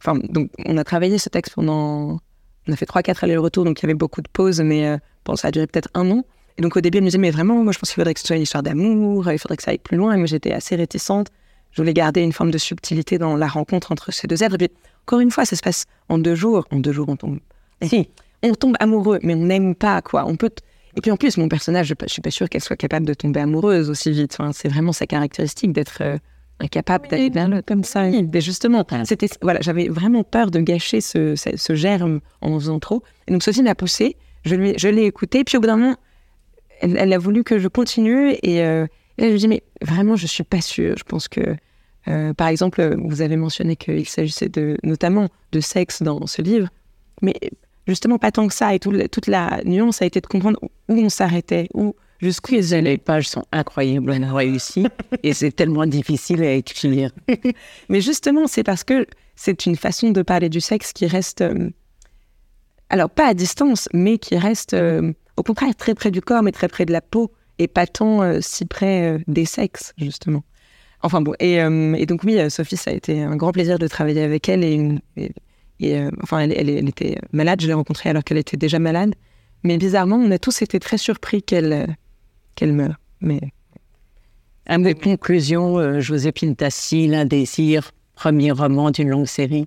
enfin, 0.00 0.18
donc 0.30 0.50
on 0.66 0.76
a 0.76 0.84
travaillé 0.84 1.16
ce 1.18 1.28
texte 1.30 1.54
pendant, 1.54 2.20
on 2.68 2.72
a 2.72 2.76
fait 2.76 2.86
trois 2.86 3.02
quatre 3.02 3.24
allers-retours, 3.24 3.64
donc 3.64 3.80
il 3.80 3.84
y 3.84 3.86
avait 3.86 3.94
beaucoup 3.94 4.20
de 4.20 4.28
pauses, 4.28 4.60
mais 4.60 4.86
euh, 4.86 4.98
bon, 5.24 5.36
ça 5.36 5.48
a 5.48 5.50
duré 5.50 5.66
peut-être 5.66 5.88
un 5.94 6.10
an. 6.10 6.24
Et 6.58 6.62
donc 6.62 6.76
au 6.76 6.80
début, 6.80 6.98
elle 6.98 7.04
me 7.04 7.08
disait 7.08 7.18
mais 7.18 7.30
vraiment, 7.30 7.62
moi 7.62 7.72
je 7.72 7.78
pense 7.78 7.90
qu'il 7.90 7.96
faudrait 7.96 8.14
que 8.14 8.20
ce 8.20 8.26
soit 8.26 8.36
une 8.36 8.42
histoire 8.42 8.62
d'amour, 8.62 9.30
il 9.30 9.38
faudrait 9.38 9.56
que 9.56 9.62
ça 9.62 9.70
aille 9.70 9.78
plus 9.78 9.96
loin. 9.96 10.14
Et 10.14 10.16
moi 10.16 10.26
j'étais 10.26 10.52
assez 10.52 10.76
réticente. 10.76 11.28
Je 11.70 11.80
voulais 11.80 11.94
garder 11.94 12.22
une 12.22 12.32
forme 12.32 12.50
de 12.50 12.58
subtilité 12.58 13.18
dans 13.18 13.36
la 13.36 13.46
rencontre 13.46 13.92
entre 13.92 14.12
ces 14.12 14.26
deux 14.26 14.42
êtres. 14.42 14.54
Et 14.54 14.58
puis 14.58 14.70
encore 15.06 15.20
une 15.20 15.30
fois, 15.30 15.44
ça 15.44 15.56
se 15.56 15.62
passe 15.62 15.84
en 16.08 16.18
deux 16.18 16.34
jours. 16.34 16.66
En 16.70 16.80
deux 16.80 16.92
jours, 16.92 17.08
on 17.08 17.16
tombe. 17.16 17.38
Si, 17.82 18.08
on 18.42 18.54
tombe 18.54 18.76
amoureux, 18.80 19.20
mais 19.22 19.34
on 19.34 19.46
n'aime 19.46 19.74
pas 19.74 20.02
quoi. 20.02 20.24
On 20.26 20.36
peut. 20.36 20.50
Et 20.96 21.00
puis 21.00 21.10
en 21.10 21.16
plus, 21.16 21.36
mon 21.36 21.48
personnage, 21.48 21.86
je 21.86 21.94
ne 22.00 22.08
suis 22.08 22.22
pas 22.22 22.30
sûre 22.30 22.48
qu'elle 22.48 22.62
soit 22.62 22.76
capable 22.76 23.06
de 23.06 23.14
tomber 23.14 23.40
amoureuse 23.40 23.88
aussi 23.88 24.10
vite. 24.10 24.36
Enfin, 24.38 24.52
c'est 24.52 24.68
vraiment 24.68 24.92
sa 24.92 25.06
caractéristique 25.06 25.72
d'être 25.72 25.98
euh, 26.00 26.18
incapable 26.60 27.08
d'aller 27.08 27.30
vers 27.30 27.48
comme 27.66 27.84
ça. 27.84 28.08
Mais 28.08 28.40
justement, 28.40 28.84
c'était 29.04 29.28
voilà, 29.42 29.60
j'avais 29.60 29.88
vraiment 29.88 30.24
peur 30.24 30.50
de 30.50 30.60
gâcher 30.60 31.00
ce, 31.00 31.34
ce, 31.36 31.74
germe 31.74 32.20
en 32.40 32.58
faisant 32.58 32.78
trop. 32.78 33.02
Et 33.26 33.32
donc 33.32 33.42
Sophie 33.42 33.62
m'a 33.62 33.74
poussé, 33.74 34.16
je 34.44 34.54
lui, 34.54 34.74
je 34.76 34.88
l'ai 34.88 35.04
écouté, 35.04 35.44
puis 35.44 35.56
au 35.56 35.60
bout 35.60 35.66
d'un 35.66 35.76
moment, 35.76 35.96
elle, 36.80 37.12
a 37.12 37.18
voulu 37.18 37.44
que 37.44 37.58
je 37.58 37.68
continue 37.68 38.32
et, 38.42 38.62
euh, 38.62 38.86
et 39.18 39.22
là, 39.22 39.28
je 39.28 39.32
lui 39.32 39.38
dis 39.38 39.48
mais 39.48 39.62
vraiment, 39.82 40.16
je 40.16 40.26
suis 40.26 40.44
pas 40.44 40.60
sûre. 40.60 40.94
Je 40.96 41.04
pense 41.04 41.28
que 41.28 41.56
euh, 42.08 42.32
par 42.34 42.48
exemple, 42.48 42.96
vous 42.98 43.20
avez 43.20 43.36
mentionné 43.36 43.76
qu'il 43.76 44.08
s'agissait 44.08 44.48
de, 44.48 44.78
notamment 44.82 45.28
de 45.52 45.60
sexe 45.60 46.02
dans 46.02 46.26
ce 46.26 46.40
livre, 46.42 46.68
mais 47.20 47.34
justement 47.86 48.18
pas 48.18 48.32
tant 48.32 48.48
que 48.48 48.54
ça. 48.54 48.74
Et 48.74 48.78
toute 48.78 49.26
la 49.26 49.60
nuance 49.64 50.02
a 50.02 50.06
été 50.06 50.20
de 50.20 50.26
comprendre 50.26 50.58
où 50.62 50.70
on 50.88 51.08
s'arrêtait, 51.08 51.68
où 51.74 51.94
jusqu'où 52.20 52.54
les 52.54 52.98
pages 52.98 53.28
sont 53.28 53.44
incroyablement 53.52 54.34
réussies 54.34 54.86
et 55.22 55.32
c'est 55.32 55.52
tellement 55.52 55.86
difficile 55.86 56.42
à 56.42 56.52
écrire. 56.52 57.10
mais 57.88 58.00
justement, 58.00 58.46
c'est 58.46 58.64
parce 58.64 58.84
que 58.84 59.06
c'est 59.36 59.66
une 59.66 59.76
façon 59.76 60.10
de 60.10 60.22
parler 60.22 60.48
du 60.48 60.60
sexe 60.60 60.92
qui 60.92 61.06
reste, 61.06 61.42
euh, 61.42 61.70
alors 62.90 63.10
pas 63.10 63.26
à 63.26 63.34
distance, 63.34 63.88
mais 63.92 64.18
qui 64.18 64.36
reste 64.36 64.74
euh, 64.74 65.12
au 65.36 65.42
contraire 65.42 65.74
très 65.76 65.94
près 65.94 66.10
du 66.10 66.20
corps, 66.20 66.42
mais 66.42 66.52
très 66.52 66.68
près 66.68 66.84
de 66.84 66.92
la 66.92 67.00
peau 67.00 67.32
et 67.58 67.68
pas 67.68 67.86
tant 67.86 68.40
si 68.40 68.66
près 68.66 69.18
des 69.26 69.44
sexes, 69.44 69.92
justement. 69.98 70.44
Enfin 71.02 71.20
bon, 71.20 71.34
et, 71.38 71.60
euh, 71.60 72.04
donc 72.06 72.24
oui, 72.24 72.38
euh, 72.38 72.50
Sophie, 72.50 72.76
ça 72.76 72.90
a 72.90 72.94
été 72.94 73.22
un 73.22 73.36
grand 73.36 73.52
plaisir 73.52 73.78
de 73.78 73.86
travailler 73.86 74.22
avec 74.22 74.48
elle. 74.48 74.64
Et, 74.64 75.00
euh, 75.82 76.10
enfin, 76.22 76.40
elle, 76.40 76.52
elle, 76.52 76.88
était 76.88 77.18
malade, 77.32 77.60
je 77.60 77.68
l'ai 77.68 77.72
rencontrée 77.72 78.10
alors 78.10 78.24
qu'elle 78.24 78.38
était 78.38 78.56
déjà 78.56 78.78
malade. 78.78 79.14
Mais 79.62 79.78
bizarrement, 79.78 80.16
on 80.16 80.30
a 80.30 80.38
tous 80.38 80.62
été 80.62 80.80
très 80.80 80.98
surpris 80.98 81.42
qu'elle 81.42 81.96
qu'elle 82.58 82.72
meure. 82.72 82.96
Mais 83.20 83.40
à 84.66 84.78
mes 84.78 84.94
conclusions, 84.94 86.00
Joséphine 86.00 86.56
Tassi, 86.56 87.06
L'Indésir, 87.06 87.92
premier 88.14 88.50
roman 88.50 88.90
d'une 88.90 89.08
longue 89.08 89.26
série. 89.26 89.66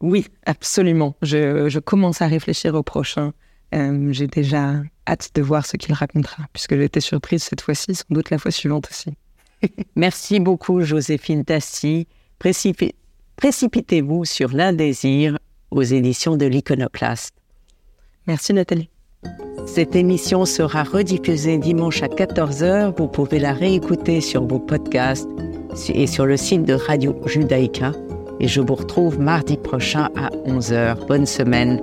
Oui, 0.00 0.26
absolument. 0.44 1.16
Je, 1.22 1.68
je, 1.68 1.78
commence 1.78 2.20
à 2.20 2.26
réfléchir 2.26 2.74
au 2.74 2.82
prochain. 2.82 3.32
J'ai 3.72 4.26
déjà 4.26 4.82
hâte 5.08 5.30
de 5.34 5.42
voir 5.42 5.66
ce 5.66 5.76
qu'il 5.76 5.94
racontera, 5.94 6.44
puisque 6.52 6.76
j'ai 6.76 6.84
été 6.84 7.00
surprise 7.00 7.42
cette 7.42 7.62
fois-ci, 7.62 7.94
sans 7.94 8.04
doute 8.10 8.30
la 8.30 8.38
fois 8.38 8.50
suivante 8.50 8.88
aussi. 8.90 9.14
Merci 9.96 10.40
beaucoup, 10.40 10.82
Joséphine 10.82 11.44
Tassi. 11.44 12.06
Précipitez-vous 13.36 14.24
sur 14.24 14.52
l'indésir 14.52 15.38
aux 15.70 15.82
éditions 15.82 16.36
de 16.36 16.46
l'Iconoclaste. 16.46 17.34
Merci, 18.26 18.52
Nathalie. 18.52 18.90
Cette 19.66 19.96
émission 19.96 20.44
sera 20.44 20.82
rediffusée 20.84 21.58
dimanche 21.58 22.02
à 22.02 22.08
14h. 22.08 22.92
Vous 22.96 23.08
pouvez 23.08 23.38
la 23.38 23.52
réécouter 23.52 24.20
sur 24.20 24.46
vos 24.46 24.58
podcasts 24.58 25.28
et 25.88 26.06
sur 26.06 26.26
le 26.26 26.36
site 26.36 26.64
de 26.64 26.74
Radio 26.74 27.16
Judaïka. 27.26 27.92
Et 28.40 28.48
je 28.48 28.60
vous 28.60 28.74
retrouve 28.74 29.18
mardi 29.18 29.56
prochain 29.56 30.10
à 30.16 30.30
11h. 30.46 31.06
Bonne 31.06 31.26
semaine. 31.26 31.82